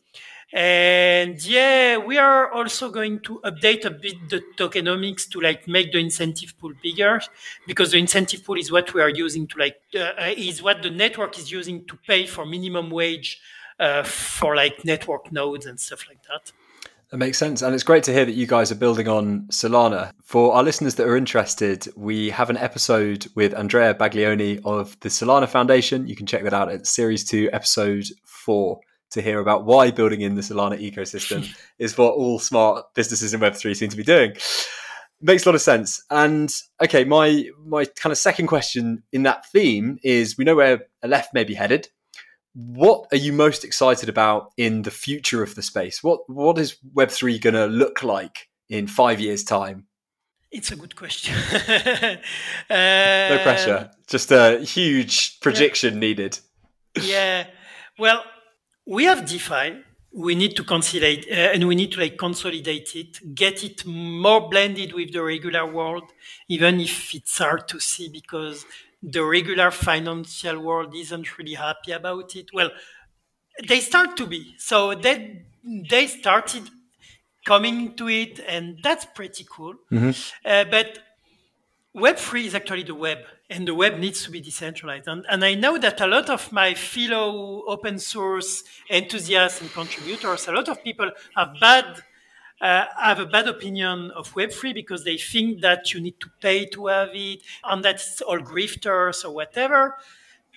And 0.52 1.44
yeah, 1.44 1.98
we 1.98 2.16
are 2.16 2.50
also 2.50 2.90
going 2.90 3.20
to 3.20 3.38
update 3.44 3.84
a 3.84 3.90
bit 3.90 4.30
the 4.30 4.40
tokenomics 4.56 5.28
to 5.30 5.40
like 5.40 5.68
make 5.68 5.92
the 5.92 5.98
incentive 5.98 6.58
pool 6.58 6.72
bigger 6.82 7.20
because 7.66 7.90
the 7.90 7.98
incentive 7.98 8.44
pool 8.44 8.56
is 8.56 8.72
what 8.72 8.94
we 8.94 9.02
are 9.02 9.10
using 9.10 9.46
to 9.48 9.58
like 9.58 9.78
uh, 9.94 10.12
is 10.36 10.62
what 10.62 10.82
the 10.82 10.88
network 10.90 11.38
is 11.38 11.52
using 11.52 11.84
to 11.84 11.98
pay 12.06 12.26
for 12.26 12.46
minimum 12.46 12.88
wage 12.88 13.40
uh, 13.78 14.02
for 14.02 14.56
like 14.56 14.84
network 14.86 15.30
nodes 15.30 15.66
and 15.66 15.78
stuff 15.78 16.06
like 16.08 16.22
that. 16.28 16.50
That 17.10 17.16
makes 17.16 17.38
sense. 17.38 17.62
And 17.62 17.74
it's 17.74 17.84
great 17.84 18.04
to 18.04 18.12
hear 18.12 18.26
that 18.26 18.34
you 18.34 18.46
guys 18.46 18.70
are 18.70 18.74
building 18.74 19.08
on 19.08 19.46
Solana. 19.50 20.12
For 20.22 20.52
our 20.54 20.62
listeners 20.62 20.96
that 20.96 21.06
are 21.06 21.16
interested, 21.16 21.88
we 21.96 22.28
have 22.28 22.50
an 22.50 22.58
episode 22.58 23.26
with 23.34 23.54
Andrea 23.54 23.94
Baglioni 23.94 24.60
of 24.64 24.98
the 25.00 25.08
Solana 25.08 25.48
Foundation. 25.48 26.06
You 26.06 26.14
can 26.14 26.26
check 26.26 26.44
that 26.44 26.52
out 26.52 26.70
at 26.70 26.86
Series 26.86 27.24
2, 27.24 27.48
Episode 27.50 28.04
4 28.26 28.78
to 29.12 29.22
hear 29.22 29.40
about 29.40 29.64
why 29.64 29.90
building 29.90 30.20
in 30.20 30.34
the 30.34 30.42
Solana 30.42 30.78
ecosystem 30.78 31.48
is 31.78 31.96
what 31.96 32.12
all 32.12 32.38
smart 32.38 32.84
businesses 32.94 33.32
in 33.32 33.40
Web3 33.40 33.74
seem 33.74 33.88
to 33.88 33.96
be 33.96 34.02
doing. 34.02 34.34
Makes 35.22 35.46
a 35.46 35.48
lot 35.48 35.54
of 35.54 35.62
sense. 35.62 36.04
And 36.10 36.54
okay, 36.80 37.04
my 37.04 37.46
my 37.66 37.86
kind 37.86 38.12
of 38.12 38.18
second 38.18 38.48
question 38.48 39.02
in 39.12 39.22
that 39.22 39.50
theme 39.50 39.98
is 40.04 40.36
we 40.36 40.44
know 40.44 40.54
where 40.54 40.86
Aleph 41.02 41.28
may 41.32 41.44
be 41.44 41.54
headed 41.54 41.88
what 42.58 43.06
are 43.12 43.16
you 43.16 43.32
most 43.32 43.64
excited 43.64 44.08
about 44.08 44.50
in 44.56 44.82
the 44.82 44.90
future 44.90 45.44
of 45.44 45.54
the 45.54 45.62
space? 45.62 46.02
What 46.02 46.28
what 46.28 46.58
is 46.58 46.76
Web 46.92 47.10
three 47.10 47.38
going 47.38 47.54
to 47.54 47.66
look 47.66 48.02
like 48.02 48.48
in 48.68 48.88
five 48.88 49.20
years' 49.20 49.44
time? 49.44 49.86
It's 50.50 50.72
a 50.72 50.76
good 50.76 50.96
question. 50.96 51.36
uh, 51.36 52.16
no 52.70 53.38
pressure, 53.42 53.90
just 54.08 54.32
a 54.32 54.58
huge 54.58 55.38
prediction 55.40 55.94
yeah. 55.94 56.00
needed. 56.00 56.38
yeah, 57.00 57.46
well, 57.96 58.24
we 58.86 59.04
have 59.04 59.24
DeFi. 59.24 59.84
We 60.10 60.34
need 60.34 60.56
to 60.56 60.64
consolidate, 60.64 61.26
uh, 61.30 61.52
and 61.54 61.68
we 61.68 61.76
need 61.76 61.92
to 61.92 62.00
like 62.00 62.16
consolidate 62.18 62.96
it, 62.96 63.34
get 63.36 63.62
it 63.62 63.86
more 63.86 64.48
blended 64.48 64.94
with 64.94 65.12
the 65.12 65.22
regular 65.22 65.64
world, 65.70 66.10
even 66.48 66.80
if 66.80 67.14
it's 67.14 67.38
hard 67.38 67.68
to 67.68 67.78
see 67.78 68.08
because 68.08 68.64
the 69.02 69.24
regular 69.24 69.70
financial 69.70 70.60
world 70.60 70.94
isn't 70.94 71.38
really 71.38 71.54
happy 71.54 71.92
about 71.92 72.34
it. 72.36 72.50
Well, 72.52 72.70
they 73.66 73.80
start 73.80 74.16
to 74.16 74.26
be. 74.26 74.54
So 74.58 74.94
they 74.94 75.42
they 75.64 76.06
started 76.06 76.68
coming 77.44 77.94
to 77.96 78.08
it, 78.08 78.40
and 78.46 78.78
that's 78.82 79.06
pretty 79.06 79.46
cool. 79.48 79.74
Mm-hmm. 79.90 80.10
Uh, 80.44 80.64
but 80.70 80.98
Web3 81.96 82.44
is 82.44 82.54
actually 82.54 82.84
the 82.84 82.94
web, 82.94 83.18
and 83.50 83.66
the 83.66 83.74
web 83.74 83.98
needs 83.98 84.22
to 84.24 84.30
be 84.30 84.40
decentralized. 84.40 85.08
And, 85.08 85.24
and 85.28 85.44
I 85.44 85.54
know 85.54 85.78
that 85.78 86.00
a 86.00 86.06
lot 86.06 86.30
of 86.30 86.52
my 86.52 86.74
fellow 86.74 87.64
open 87.66 87.98
source 87.98 88.62
enthusiasts 88.90 89.60
and 89.60 89.72
contributors, 89.72 90.46
a 90.46 90.52
lot 90.52 90.68
of 90.68 90.82
people 90.84 91.10
have 91.34 91.54
bad 91.60 92.02
uh, 92.60 92.86
have 92.96 93.20
a 93.20 93.26
bad 93.26 93.46
opinion 93.48 94.10
of 94.12 94.34
Web3 94.34 94.74
because 94.74 95.04
they 95.04 95.16
think 95.16 95.60
that 95.60 95.92
you 95.92 96.00
need 96.00 96.18
to 96.20 96.28
pay 96.40 96.66
to 96.66 96.86
have 96.88 97.10
it 97.12 97.40
and 97.64 97.84
that 97.84 97.96
it's 97.96 98.20
all 98.20 98.38
grifters 98.38 99.24
or 99.24 99.30
whatever. 99.30 99.96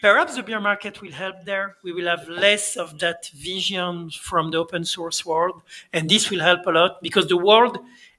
Perhaps 0.02 0.36
the 0.36 0.44
bear 0.44 0.60
market 0.60 1.00
will 1.02 1.12
help 1.12 1.46
there. 1.46 1.78
We 1.84 1.92
will 1.94 2.08
have 2.08 2.28
less 2.28 2.76
of 2.76 2.98
that 3.00 3.28
vision 3.36 4.10
from 4.10 4.50
the 4.50 4.58
open 4.58 4.84
source 4.84 5.24
world, 5.24 5.62
and 5.94 6.10
this 6.10 6.32
will 6.32 6.40
help 6.40 6.66
a 6.66 6.72
lot 6.72 7.04
because 7.04 7.28
the 7.28 7.38
world 7.38 7.78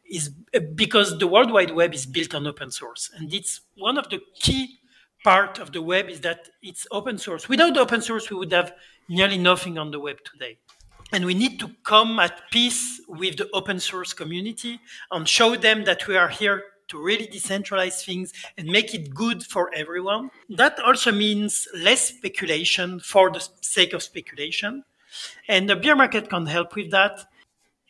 is 0.08 0.28
because 0.74 1.18
the 1.18 1.26
World 1.26 1.50
Wide 1.50 1.72
Web 1.72 1.92
is 1.92 2.06
built 2.06 2.34
on 2.36 2.46
open 2.46 2.70
source, 2.70 3.10
and 3.16 3.34
it's 3.34 3.62
one 3.76 3.98
of 3.98 4.08
the 4.10 4.20
key 4.38 4.78
part 5.24 5.58
of 5.58 5.72
the 5.72 5.82
web 5.82 6.08
is 6.08 6.20
that 6.20 6.48
it's 6.62 6.86
open 6.90 7.18
source. 7.18 7.48
Without 7.48 7.76
open 7.76 8.00
source, 8.00 8.30
we 8.30 8.36
would 8.36 8.52
have 8.52 8.74
nearly 9.08 9.38
nothing 9.38 9.78
on 9.78 9.90
the 9.90 10.00
web 10.00 10.18
today. 10.24 10.58
And 11.12 11.26
we 11.26 11.34
need 11.34 11.60
to 11.60 11.70
come 11.84 12.18
at 12.18 12.50
peace 12.50 13.00
with 13.06 13.36
the 13.36 13.48
open 13.52 13.78
source 13.78 14.14
community 14.14 14.80
and 15.10 15.28
show 15.28 15.56
them 15.56 15.84
that 15.84 16.08
we 16.08 16.16
are 16.16 16.28
here 16.28 16.64
to 16.88 17.02
really 17.02 17.26
decentralize 17.26 18.04
things 18.04 18.32
and 18.56 18.66
make 18.66 18.94
it 18.94 19.14
good 19.14 19.44
for 19.44 19.70
everyone. 19.74 20.30
That 20.48 20.78
also 20.80 21.12
means 21.12 21.68
less 21.74 22.08
speculation 22.08 23.00
for 23.00 23.30
the 23.30 23.46
sake 23.60 23.92
of 23.92 24.02
speculation. 24.02 24.84
And 25.48 25.68
the 25.68 25.76
bear 25.76 25.96
market 25.96 26.30
can 26.30 26.46
help 26.46 26.74
with 26.74 26.90
that. 26.92 27.26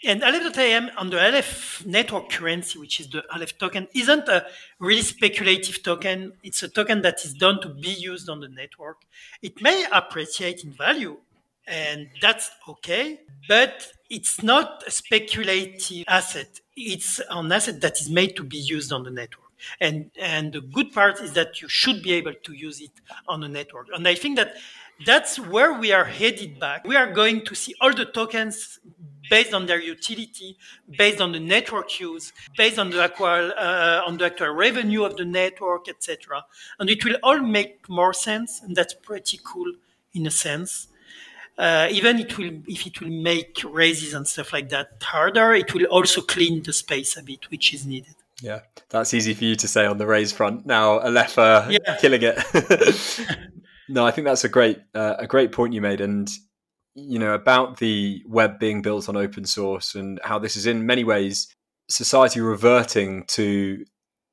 And 0.05 0.25
Aleph.im 0.25 0.91
on 0.97 1.11
the 1.11 1.25
Aleph 1.25 1.87
network 1.87 2.29
currency, 2.29 2.77
which 2.77 2.99
is 2.99 3.09
the 3.09 3.23
Aleph 3.33 3.57
token, 3.57 3.87
isn't 3.95 4.29
a 4.29 4.47
really 4.81 5.03
speculative 5.03 5.81
token. 5.85 6.33
It's 6.43 6.65
a 6.65 6.69
token 6.69 7.03
that 7.03 7.25
is 7.25 7.35
done 7.35 7.61
to 7.61 7.69
be 7.69 7.91
used 7.91 8.29
on 8.29 8.41
the 8.41 8.49
network. 8.49 9.03
It 9.43 9.63
may 9.63 9.87
appreciate 9.93 10.65
in 10.65 10.73
value 10.73 11.19
and 11.67 12.09
that's 12.21 12.51
okay. 12.69 13.21
But 13.49 13.89
it's 14.11 14.43
not 14.43 14.83
a 14.87 14.91
speculative 14.91 16.05
asset. 16.09 16.61
It's 16.77 17.21
an 17.31 17.51
asset 17.53 17.81
that 17.81 18.01
is 18.01 18.09
made 18.11 18.37
to 18.37 18.45
be 18.45 18.59
used 18.59 18.93
on 18.93 19.05
the 19.05 19.11
network. 19.11 19.43
And 19.81 20.11
and 20.19 20.53
the 20.53 20.61
good 20.61 20.93
part 20.93 21.21
is 21.21 21.33
that 21.35 21.63
you 21.63 21.69
should 21.69 22.03
be 22.03 22.13
able 22.15 22.35
to 22.35 22.53
use 22.53 22.81
it 22.81 22.91
on 23.29 23.41
the 23.41 23.49
network. 23.49 23.89
And 23.95 24.07
I 24.09 24.15
think 24.15 24.37
that 24.37 24.55
that's 25.07 25.39
where 25.39 25.73
we 25.73 25.93
are 25.93 26.05
headed 26.05 26.59
back. 26.59 26.85
We 26.87 26.97
are 26.97 27.11
going 27.13 27.45
to 27.45 27.55
see 27.55 27.75
all 27.81 27.93
the 27.93 28.05
tokens 28.05 28.81
based 29.31 29.55
on 29.55 29.67
their 29.67 29.81
utility, 29.81 30.59
based 30.99 31.21
on 31.21 31.33
the 31.33 31.41
network 31.41 31.99
use, 32.01 32.33
based 32.57 32.79
on 32.79 32.91
the 32.91 33.03
actual 33.03 33.53
uh, 33.57 34.03
on 34.05 34.19
the 34.19 34.27
actual 34.27 34.51
revenue 34.51 35.05
of 35.05 35.17
the 35.17 35.25
network, 35.25 35.89
etc. 35.89 36.45
And 36.81 36.91
it 36.91 37.05
will 37.05 37.17
all 37.23 37.39
make 37.39 37.89
more 37.89 38.13
sense, 38.13 38.61
and 38.63 38.75
that's 38.75 38.95
pretty 38.95 39.39
cool 39.45 39.73
in 40.13 40.27
a 40.27 40.31
sense 40.31 40.89
uh, 41.59 41.89
even 41.91 42.19
it 42.19 42.37
will 42.39 42.63
if 42.67 42.87
it 42.87 43.01
will 43.01 43.11
make 43.11 43.63
raises 43.65 44.15
and 44.15 44.27
stuff 44.27 44.53
like 44.53 44.69
that 44.71 45.03
harder, 45.03 45.53
it 45.55 45.75
will 45.75 45.85
also 45.87 46.21
clean 46.21 46.63
the 46.63 46.73
space 46.73 47.17
a 47.17 47.23
bit, 47.23 47.51
which 47.51 47.75
is 47.75 47.87
needed. 47.87 48.15
Yeah, 48.41 48.61
that's 48.89 49.15
easy 49.15 49.35
for 49.35 49.45
you 49.45 49.55
to 49.57 49.69
say 49.69 49.87
on 49.87 49.99
the 49.99 50.07
raise 50.07 50.33
front. 50.33 50.67
Now 50.67 50.99
Aleph 51.01 51.37
yeah. 51.37 51.97
killing 52.01 52.23
it. 52.23 53.21
no, 53.89 54.05
I 54.05 54.11
think 54.11 54.27
that's 54.27 54.45
a 54.45 54.49
great 54.49 54.79
uh, 54.95 55.17
a 55.19 55.27
great 55.27 55.53
point 55.53 55.75
you 55.75 55.81
made, 55.81 56.01
and 56.01 56.29
you 56.95 57.19
know 57.19 57.35
about 57.35 57.79
the 57.79 58.23
web 58.27 58.59
being 58.59 58.83
built 58.83 59.09
on 59.09 59.17
open 59.17 59.45
source 59.45 59.95
and 59.95 60.21
how 60.25 60.39
this 60.39 60.57
is 60.57 60.67
in 60.67 60.85
many 60.85 61.05
ways 61.05 61.49
society 61.89 62.41
reverting 62.41 63.25
to 63.27 63.85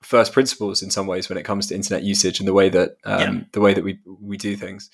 first 0.01 0.34
principles 0.34 0.82
in 0.82 0.89
some 0.89 1.08
ways 1.08 1.29
when 1.29 1.38
it 1.38 1.43
comes 1.43 1.67
to 1.67 1.75
internet 1.75 2.03
usage 2.03 2.39
and 2.39 2.47
the 2.47 2.53
way 2.53 2.69
that 2.69 2.91
um, 3.03 3.19
yeah. 3.19 3.43
the 3.51 3.62
way 3.62 3.73
that 3.73 3.84
we 3.84 3.99
we 4.19 4.38
do 4.38 4.55
things. 4.55 4.89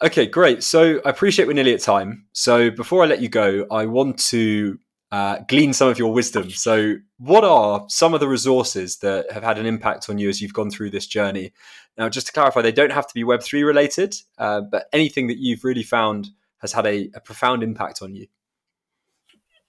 Okay, 0.00 0.26
great. 0.26 0.62
So 0.62 1.00
I 1.04 1.10
appreciate 1.10 1.46
we're 1.46 1.54
nearly 1.54 1.74
at 1.74 1.80
time. 1.80 2.26
So 2.32 2.70
before 2.70 3.02
I 3.02 3.06
let 3.06 3.20
you 3.20 3.28
go, 3.28 3.66
I 3.70 3.86
want 3.86 4.18
to 4.28 4.78
uh, 5.10 5.38
glean 5.48 5.72
some 5.72 5.88
of 5.88 5.98
your 5.98 6.12
wisdom. 6.12 6.50
So, 6.50 6.96
what 7.18 7.42
are 7.42 7.84
some 7.88 8.14
of 8.14 8.20
the 8.20 8.28
resources 8.28 8.98
that 8.98 9.30
have 9.32 9.42
had 9.42 9.58
an 9.58 9.66
impact 9.66 10.08
on 10.10 10.18
you 10.18 10.28
as 10.28 10.40
you've 10.40 10.52
gone 10.52 10.70
through 10.70 10.90
this 10.90 11.06
journey? 11.06 11.52
Now, 11.96 12.08
just 12.08 12.26
to 12.26 12.32
clarify, 12.32 12.62
they 12.62 12.72
don't 12.72 12.92
have 12.92 13.06
to 13.06 13.14
be 13.14 13.24
Web3 13.24 13.64
related, 13.64 14.14
uh, 14.36 14.60
but 14.60 14.86
anything 14.92 15.26
that 15.28 15.38
you've 15.38 15.64
really 15.64 15.82
found 15.82 16.28
has 16.58 16.72
had 16.72 16.86
a, 16.86 17.10
a 17.14 17.20
profound 17.20 17.62
impact 17.62 18.02
on 18.02 18.14
you. 18.14 18.26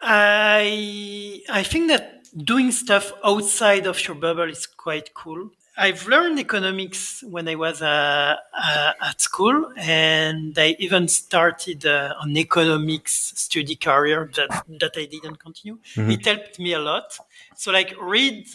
I 0.01 1.41
I 1.49 1.63
think 1.63 1.87
that 1.87 2.23
doing 2.37 2.71
stuff 2.71 3.11
outside 3.23 3.87
of 3.87 4.05
your 4.07 4.15
bubble 4.15 4.49
is 4.49 4.65
quite 4.65 5.13
cool. 5.13 5.51
I've 5.79 6.05
learned 6.07 6.37
economics 6.39 7.23
when 7.23 7.47
I 7.47 7.55
was 7.55 7.81
uh, 7.81 8.35
uh, 8.53 8.91
at 9.01 9.21
school, 9.21 9.71
and 9.77 10.53
I 10.59 10.75
even 10.77 11.07
started 11.07 11.85
uh, 11.85 12.15
an 12.21 12.35
economics 12.35 13.31
study 13.37 13.77
career 13.77 14.29
that 14.35 14.65
that 14.81 14.93
I 14.97 15.05
didn't 15.05 15.37
continue. 15.37 15.77
Mm-hmm. 15.95 16.11
It 16.11 16.25
helped 16.25 16.59
me 16.59 16.73
a 16.73 16.79
lot. 16.79 17.17
So, 17.55 17.71
like, 17.71 17.95
read 18.01 18.45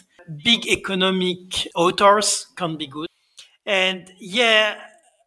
big 0.43 0.67
economic 0.67 1.67
authors 1.73 2.47
can 2.55 2.77
be 2.77 2.85
good, 2.85 3.09
and 3.65 4.11
yeah, 4.19 4.75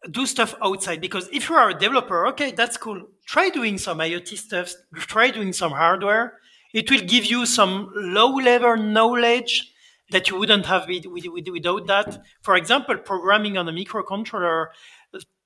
do 0.09 0.25
stuff 0.25 0.55
outside 0.63 1.01
because 1.01 1.27
if 1.33 1.49
you 1.49 1.55
are 1.55 1.71
a 1.71 1.77
developer, 1.77 2.27
okay, 2.27 2.51
that's 2.51 2.77
cool. 2.77 3.07
Try 3.25 3.49
doing 3.49 3.77
some 3.77 3.97
IoT 3.97 4.37
stuff. 4.37 4.73
Try 4.95 5.31
doing 5.31 5.51
some 5.51 5.73
hardware. 5.73 6.39
It 6.73 6.89
will 6.89 7.01
give 7.01 7.25
you 7.25 7.45
some 7.45 7.91
low 7.93 8.35
level 8.35 8.77
knowledge 8.77 9.73
that 10.11 10.29
you 10.29 10.37
wouldn't 10.37 10.65
have 10.65 10.87
with, 10.87 11.05
with, 11.05 11.25
with, 11.27 11.47
without 11.47 11.87
that. 11.87 12.21
For 12.41 12.55
example, 12.55 12.97
programming 12.97 13.57
on 13.57 13.69
a 13.69 13.71
microcontroller, 13.71 14.67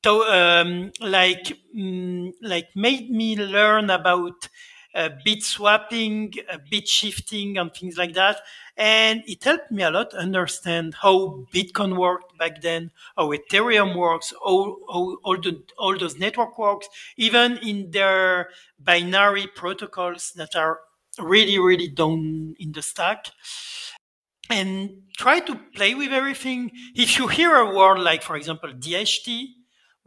to, 0.04 0.12
um, 0.24 0.92
like 1.00 1.58
mm, 1.76 2.32
like 2.42 2.68
made 2.76 3.10
me 3.10 3.36
learn 3.38 3.90
about 3.90 4.50
uh, 4.94 5.10
bit 5.26 5.42
swapping, 5.42 6.34
uh, 6.52 6.58
bit 6.70 6.88
shifting, 6.88 7.58
and 7.58 7.74
things 7.74 7.98
like 7.98 8.14
that. 8.14 8.42
And 8.78 9.24
it 9.26 9.44
helped 9.44 9.72
me 9.72 9.84
a 9.84 9.92
lot 9.92 10.14
understand 10.14 10.96
how 11.02 11.46
Bitcoin 11.54 11.98
worked 11.98 12.38
back 12.38 12.62
then, 12.62 12.92
how 13.16 13.32
Ethereum 13.32 13.96
works, 13.96 14.34
how, 14.44 14.78
how 14.92 15.18
all, 15.24 15.38
the, 15.38 15.64
all 15.78 15.98
those 15.98 16.18
network 16.18 16.58
works, 16.60 16.88
even 17.18 17.58
in 17.60 17.92
their 17.92 18.50
binary 18.80 19.48
protocols 19.48 20.32
that 20.36 20.56
are 20.56 20.80
really, 21.20 21.58
really 21.58 21.88
down 21.88 22.56
in 22.60 22.72
the 22.72 22.82
stack 22.82 23.28
and 24.50 25.04
try 25.18 25.40
to 25.40 25.56
play 25.76 25.94
with 25.94 26.12
everything. 26.12 26.72
If 26.96 27.18
you 27.18 27.28
hear 27.28 27.56
a 27.56 27.74
word 27.74 28.00
like, 28.00 28.24
for 28.24 28.36
example, 28.36 28.72
DHT, 28.74 29.46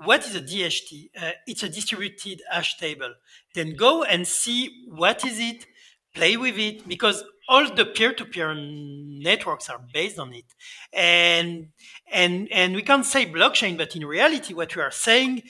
what 0.05 0.27
is 0.27 0.35
a 0.35 0.41
DHT? 0.41 1.11
Uh, 1.21 1.31
it's 1.47 1.63
a 1.63 1.69
distributed 1.69 2.43
hash 2.51 2.77
table. 2.77 3.15
Then 3.55 3.75
go 3.77 4.03
and 4.03 4.27
see 4.27 4.85
what 4.89 5.25
is 5.25 5.39
it, 5.39 5.67
play 6.15 6.37
with 6.37 6.59
it, 6.59 6.87
because 6.87 7.25
all 7.49 7.73
the 7.73 7.87
peer-to-peer 7.87 8.55
networks 8.55 9.71
are 9.71 9.81
based 9.93 10.19
on 10.19 10.35
it. 10.35 10.45
And 10.93 11.69
and 12.13 12.49
and 12.53 12.75
we 12.75 12.83
can't 12.83 13.07
say 13.07 13.27
blockchain, 13.27 13.79
but 13.79 13.97
in 13.97 14.05
reality, 14.05 14.53
what 14.53 14.75
we 14.75 14.83
are 14.83 14.91
saying 14.91 15.43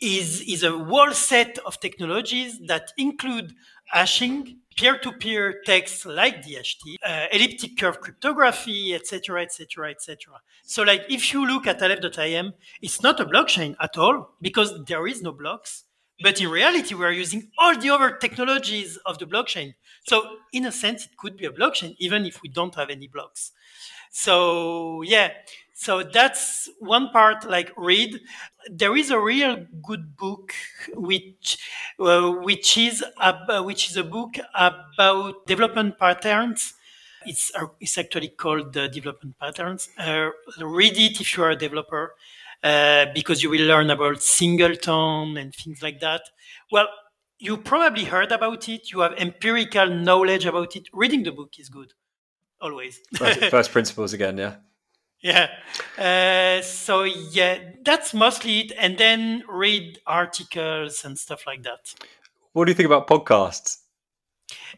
is, 0.00 0.40
is 0.42 0.62
a 0.62 0.70
whole 0.70 1.12
set 1.12 1.58
of 1.66 1.80
technologies 1.80 2.58
that 2.66 2.92
include 2.96 3.54
hashing, 3.90 4.58
peer-to-peer 4.76 5.62
text 5.66 6.06
like 6.06 6.42
DHT, 6.42 6.96
uh, 7.06 7.26
elliptic 7.32 7.76
curve 7.76 8.00
cryptography, 8.00 8.94
etc., 8.94 9.42
etc., 9.42 9.90
etc. 9.90 10.40
So, 10.62 10.82
like, 10.82 11.02
if 11.08 11.32
you 11.32 11.46
look 11.46 11.66
at 11.66 11.82
Aleph.im, 11.82 12.54
it's 12.80 13.02
not 13.02 13.20
a 13.20 13.24
blockchain 13.24 13.76
at 13.80 13.98
all 13.98 14.34
because 14.40 14.72
there 14.86 15.06
is 15.06 15.22
no 15.22 15.32
blocks. 15.32 15.84
But 16.22 16.40
in 16.40 16.48
reality, 16.48 16.94
we 16.94 17.04
are 17.04 17.12
using 17.12 17.50
all 17.58 17.76
the 17.76 17.90
other 17.90 18.16
technologies 18.16 18.98
of 19.06 19.18
the 19.18 19.26
blockchain. 19.26 19.74
So, 20.06 20.22
in 20.52 20.66
a 20.66 20.72
sense, 20.72 21.06
it 21.06 21.16
could 21.18 21.36
be 21.36 21.46
a 21.46 21.50
blockchain 21.50 21.94
even 21.98 22.26
if 22.26 22.42
we 22.42 22.48
don't 22.48 22.74
have 22.74 22.90
any 22.90 23.08
blocks. 23.08 23.52
So, 24.10 25.02
yeah. 25.02 25.30
So 25.80 26.02
that's 26.02 26.68
one 26.78 27.08
part. 27.08 27.48
Like 27.48 27.72
read, 27.74 28.20
there 28.70 28.94
is 28.94 29.10
a 29.10 29.18
real 29.18 29.64
good 29.82 30.14
book 30.14 30.52
which 30.92 31.56
uh, 31.98 32.32
which 32.32 32.76
is 32.76 33.02
uh, 33.16 33.62
which 33.62 33.88
is 33.88 33.96
a 33.96 34.04
book 34.04 34.34
about 34.54 35.46
development 35.46 35.98
patterns. 35.98 36.74
It's 37.24 37.50
uh, 37.58 37.68
it's 37.80 37.96
actually 37.96 38.28
called 38.28 38.74
the 38.74 38.88
development 38.88 39.38
patterns. 39.38 39.88
Uh, 39.98 40.28
read 40.60 40.98
it 40.98 41.18
if 41.18 41.34
you 41.34 41.44
are 41.44 41.52
a 41.52 41.56
developer, 41.56 42.12
uh, 42.62 43.06
because 43.14 43.42
you 43.42 43.48
will 43.48 43.66
learn 43.66 43.88
about 43.88 44.22
singleton 44.22 45.38
and 45.38 45.54
things 45.54 45.82
like 45.82 45.98
that. 46.00 46.28
Well, 46.70 46.88
you 47.38 47.56
probably 47.56 48.04
heard 48.04 48.32
about 48.32 48.68
it. 48.68 48.92
You 48.92 49.00
have 49.00 49.14
empirical 49.14 49.88
knowledge 49.88 50.44
about 50.44 50.76
it. 50.76 50.88
Reading 50.92 51.22
the 51.22 51.32
book 51.32 51.58
is 51.58 51.70
good, 51.70 51.94
always. 52.60 53.00
first, 53.14 53.44
first 53.56 53.72
principles 53.72 54.12
again, 54.12 54.36
yeah. 54.36 54.56
Yeah. 55.22 55.50
Uh, 55.98 56.62
so 56.62 57.04
yeah, 57.04 57.58
that's 57.84 58.14
mostly 58.14 58.60
it, 58.60 58.72
and 58.78 58.96
then 58.96 59.44
read 59.48 59.98
articles 60.06 61.04
and 61.04 61.18
stuff 61.18 61.46
like 61.46 61.62
that. 61.64 61.94
What 62.52 62.64
do 62.64 62.70
you 62.70 62.74
think 62.74 62.86
about 62.86 63.06
podcasts? 63.06 63.78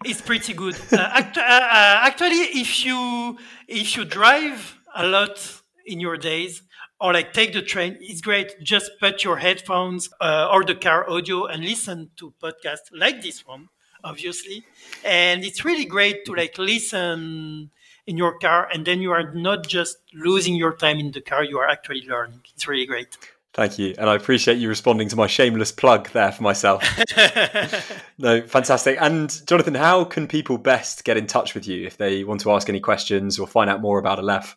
It's 0.05 0.21
pretty 0.21 0.53
good. 0.53 0.77
uh, 0.93 1.11
act- 1.13 1.39
uh, 1.39 1.41
uh 1.41 1.99
actually, 2.03 2.43
if 2.61 2.85
you 2.85 3.39
if 3.69 3.97
you 3.97 4.05
drive 4.05 4.79
a 4.95 5.07
lot 5.07 5.63
in 5.87 6.01
your 6.01 6.17
days 6.17 6.63
or 7.01 7.13
like 7.13 7.33
take 7.33 7.53
the 7.53 7.63
train, 7.63 7.97
it's 8.01 8.21
great. 8.21 8.61
Just 8.63 8.91
put 9.01 9.25
your 9.25 9.37
headphones 9.37 10.11
uh, 10.21 10.49
or 10.53 10.65
the 10.65 10.75
car 10.75 11.09
audio 11.09 11.47
and 11.47 11.65
listen 11.65 12.11
to 12.17 12.35
podcasts 12.43 12.91
like 12.93 13.23
this 13.23 13.47
one, 13.47 13.69
obviously. 14.05 14.65
And 15.05 15.45
it's 15.45 15.65
really 15.65 15.85
great 15.85 16.25
to 16.27 16.35
like 16.35 16.59
listen 16.59 17.71
in 18.07 18.17
your 18.17 18.39
car 18.39 18.69
and 18.73 18.85
then 18.85 19.01
you 19.01 19.13
are 19.13 19.33
not 19.33 19.67
just 19.67 19.99
losing 20.15 20.55
your 20.55 20.75
time 20.75 20.99
in 20.99 21.13
the 21.13 21.21
car 21.21 21.45
you 21.45 21.59
are 21.59 21.69
actually 21.69 22.07
learning. 22.09 22.41
It's 22.55 22.67
really 22.67 22.87
great. 22.87 23.17
Thank 23.55 23.79
you. 23.79 23.95
And 23.99 24.09
i 24.09 24.15
appreciate 24.15 24.59
you 24.59 24.69
responding 24.69 25.09
to 25.09 25.17
my 25.17 25.27
shameless 25.27 25.73
plug 25.73 26.11
there 26.11 26.33
for 26.33 26.43
myself. 26.43 26.83
No 28.19 28.43
fantastic. 28.43 28.99
And 29.01 29.47
jonathan 29.47 29.75
how 29.75 30.05
can 30.05 30.29
people 30.29 30.59
best 30.59 31.05
get 31.05 31.17
in 31.17 31.27
touch 31.27 31.55
with 31.55 31.67
you 31.67 31.87
if 31.87 31.97
they 31.97 32.25
want 32.25 32.41
to 32.43 32.53
ask 32.53 32.69
any 32.69 32.81
questions 32.81 33.39
or 33.39 33.47
find 33.47 33.69
out 33.69 33.81
more 33.81 33.99
about 33.99 34.19
aleph 34.19 34.57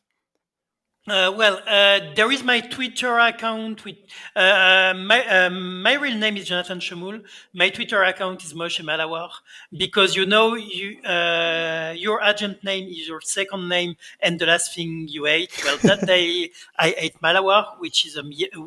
uh, 1.08 1.32
well, 1.38 1.60
uh, 1.68 2.00
there 2.16 2.32
is 2.32 2.44
my 2.44 2.60
Twitter 2.60 3.20
account. 3.20 3.86
With 3.86 3.98
uh, 4.36 4.94
my 4.98 5.24
um, 5.28 5.84
my 5.84 5.94
real 5.94 6.18
name 6.18 6.36
is 6.36 6.48
Jonathan 6.48 6.80
Schemoul. 6.80 7.24
My 7.54 7.70
Twitter 7.70 8.04
account 8.04 8.44
is 8.44 8.56
Moshe 8.56 8.84
Malawach 8.84 9.30
because 9.72 10.16
you 10.16 10.26
know 10.26 10.56
you 10.56 11.00
uh, 11.04 11.94
your 11.96 12.22
agent 12.24 12.64
name 12.64 12.90
is 12.90 13.08
your 13.08 13.22
second 13.22 13.70
name 13.70 13.96
and 14.20 14.40
the 14.40 14.48
last 14.48 14.74
thing 14.74 15.08
you 15.08 15.28
ate. 15.28 15.52
Well, 15.64 15.78
that 15.84 16.08
day 16.08 16.50
I 16.80 16.96
ate 16.98 17.22
Malawach, 17.22 17.80
which 17.80 18.08
is 18.08 18.18
a 18.18 18.24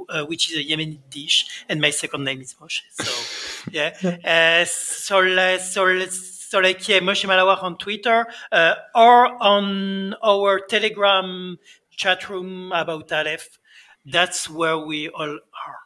uh, 0.08 0.24
which 0.26 0.52
is 0.52 0.58
a 0.58 0.62
Yemeni 0.62 0.98
dish, 1.10 1.64
and 1.68 1.80
my 1.80 1.90
second 1.90 2.22
name 2.22 2.40
is 2.40 2.54
Moshe. 2.54 2.82
So 2.92 3.70
yeah, 3.72 3.94
uh, 4.24 4.64
so 4.64 5.18
let's 5.18 5.72
so 5.72 5.84
let's 5.86 6.38
so 6.48 6.60
like 6.60 6.88
yeah, 6.88 7.00
Moshe 7.00 7.26
Malawach 7.26 7.64
on 7.64 7.78
Twitter 7.78 8.28
uh, 8.52 8.74
or 8.94 9.26
on 9.42 10.14
our 10.22 10.60
Telegram 10.60 11.58
chat 11.98 12.30
room 12.30 12.72
about 12.72 13.12
Aleph. 13.12 13.58
That's 14.06 14.48
where 14.48 14.78
we 14.78 15.08
all 15.10 15.34
are. 15.34 15.76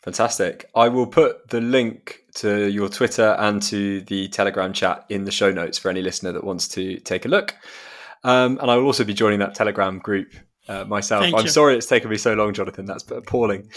Fantastic. 0.00 0.68
I 0.74 0.88
will 0.88 1.06
put 1.06 1.48
the 1.48 1.60
link 1.60 2.24
to 2.36 2.68
your 2.68 2.88
Twitter 2.88 3.36
and 3.38 3.62
to 3.62 4.00
the 4.00 4.26
Telegram 4.28 4.72
chat 4.72 5.04
in 5.08 5.24
the 5.24 5.30
show 5.30 5.52
notes 5.52 5.78
for 5.78 5.90
any 5.90 6.02
listener 6.02 6.32
that 6.32 6.42
wants 6.42 6.66
to 6.68 6.98
take 7.00 7.24
a 7.24 7.28
look. 7.28 7.54
Um, 8.24 8.58
and 8.60 8.68
I 8.70 8.76
will 8.76 8.86
also 8.86 9.04
be 9.04 9.14
joining 9.14 9.38
that 9.40 9.54
Telegram 9.54 10.00
group 10.00 10.34
uh, 10.66 10.84
myself. 10.84 11.22
Thank 11.22 11.36
I'm 11.36 11.44
you. 11.44 11.50
sorry 11.50 11.76
it's 11.76 11.86
taken 11.86 12.10
me 12.10 12.16
so 12.16 12.34
long, 12.34 12.52
Jonathan. 12.52 12.86
That's 12.86 13.08
appalling. 13.10 13.68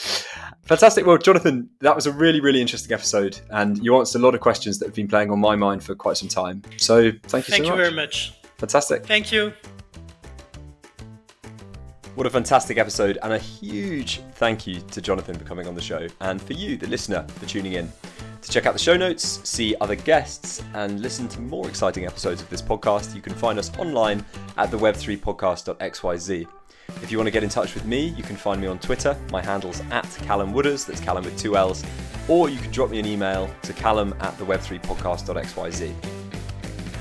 Fantastic. 0.63 1.05
Well, 1.05 1.17
Jonathan, 1.17 1.69
that 1.81 1.95
was 1.95 2.07
a 2.07 2.11
really, 2.11 2.39
really 2.39 2.61
interesting 2.61 2.93
episode, 2.93 3.39
and 3.49 3.83
you 3.83 3.95
answered 3.97 4.21
a 4.21 4.23
lot 4.23 4.33
of 4.33 4.41
questions 4.41 4.79
that 4.79 4.85
have 4.85 4.95
been 4.95 5.07
playing 5.07 5.29
on 5.31 5.39
my 5.39 5.55
mind 5.55 5.83
for 5.83 5.95
quite 5.95 6.17
some 6.17 6.29
time. 6.29 6.63
So, 6.77 7.11
thank 7.23 7.47
you. 7.47 7.51
Thank 7.51 7.65
so 7.65 7.71
you 7.71 7.75
very 7.75 7.91
much. 7.91 8.33
Fantastic. 8.57 9.05
Thank 9.05 9.31
you. 9.31 9.53
What 12.15 12.25
a 12.25 12.29
fantastic 12.29 12.77
episode, 12.77 13.17
and 13.23 13.33
a 13.33 13.37
huge 13.37 14.21
thank 14.35 14.65
you 14.65 14.79
to 14.79 15.01
Jonathan 15.01 15.37
for 15.37 15.43
coming 15.43 15.67
on 15.67 15.75
the 15.75 15.81
show, 15.81 16.07
and 16.21 16.41
for 16.41 16.53
you, 16.53 16.77
the 16.77 16.87
listener, 16.87 17.27
for 17.27 17.45
tuning 17.45 17.73
in. 17.73 17.91
To 18.41 18.49
check 18.49 18.65
out 18.65 18.71
the 18.71 18.79
show 18.79 18.95
notes, 18.95 19.41
see 19.43 19.75
other 19.81 19.95
guests, 19.95 20.63
and 20.75 21.01
listen 21.01 21.27
to 21.27 21.41
more 21.41 21.67
exciting 21.67 22.05
episodes 22.05 22.41
of 22.41 22.49
this 22.49 22.61
podcast, 22.61 23.13
you 23.15 23.21
can 23.21 23.33
find 23.33 23.59
us 23.59 23.69
online 23.77 24.23
at 24.55 24.71
the 24.71 24.77
web3podcast.xyz. 24.77 26.47
If 27.03 27.11
you 27.11 27.17
want 27.17 27.27
to 27.27 27.31
get 27.31 27.43
in 27.43 27.49
touch 27.49 27.73
with 27.73 27.83
me, 27.83 28.07
you 28.07 28.23
can 28.23 28.37
find 28.37 28.61
me 28.61 28.67
on 28.67 28.79
Twitter. 28.79 29.17
My 29.29 29.41
handle's 29.41 29.81
at 29.91 30.09
Callum 30.21 30.53
Wooders, 30.53 30.85
that's 30.85 31.01
Callum 31.01 31.25
with 31.25 31.37
two 31.37 31.57
L's, 31.57 31.83
or 32.29 32.47
you 32.47 32.59
can 32.59 32.71
drop 32.71 32.91
me 32.91 32.99
an 32.99 33.05
email 33.05 33.49
to 33.63 33.73
callum 33.73 34.15
at 34.21 34.37
the 34.37 34.45
web3podcast.xyz. 34.45 35.93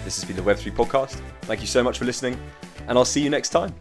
This 0.04 0.20
has 0.20 0.24
been 0.24 0.34
the 0.34 0.42
Web3 0.42 0.72
Podcast. 0.72 1.20
Thank 1.42 1.60
you 1.60 1.68
so 1.68 1.84
much 1.84 1.98
for 1.98 2.04
listening, 2.04 2.36
and 2.88 2.98
I'll 2.98 3.04
see 3.04 3.22
you 3.22 3.30
next 3.30 3.50
time. 3.50 3.72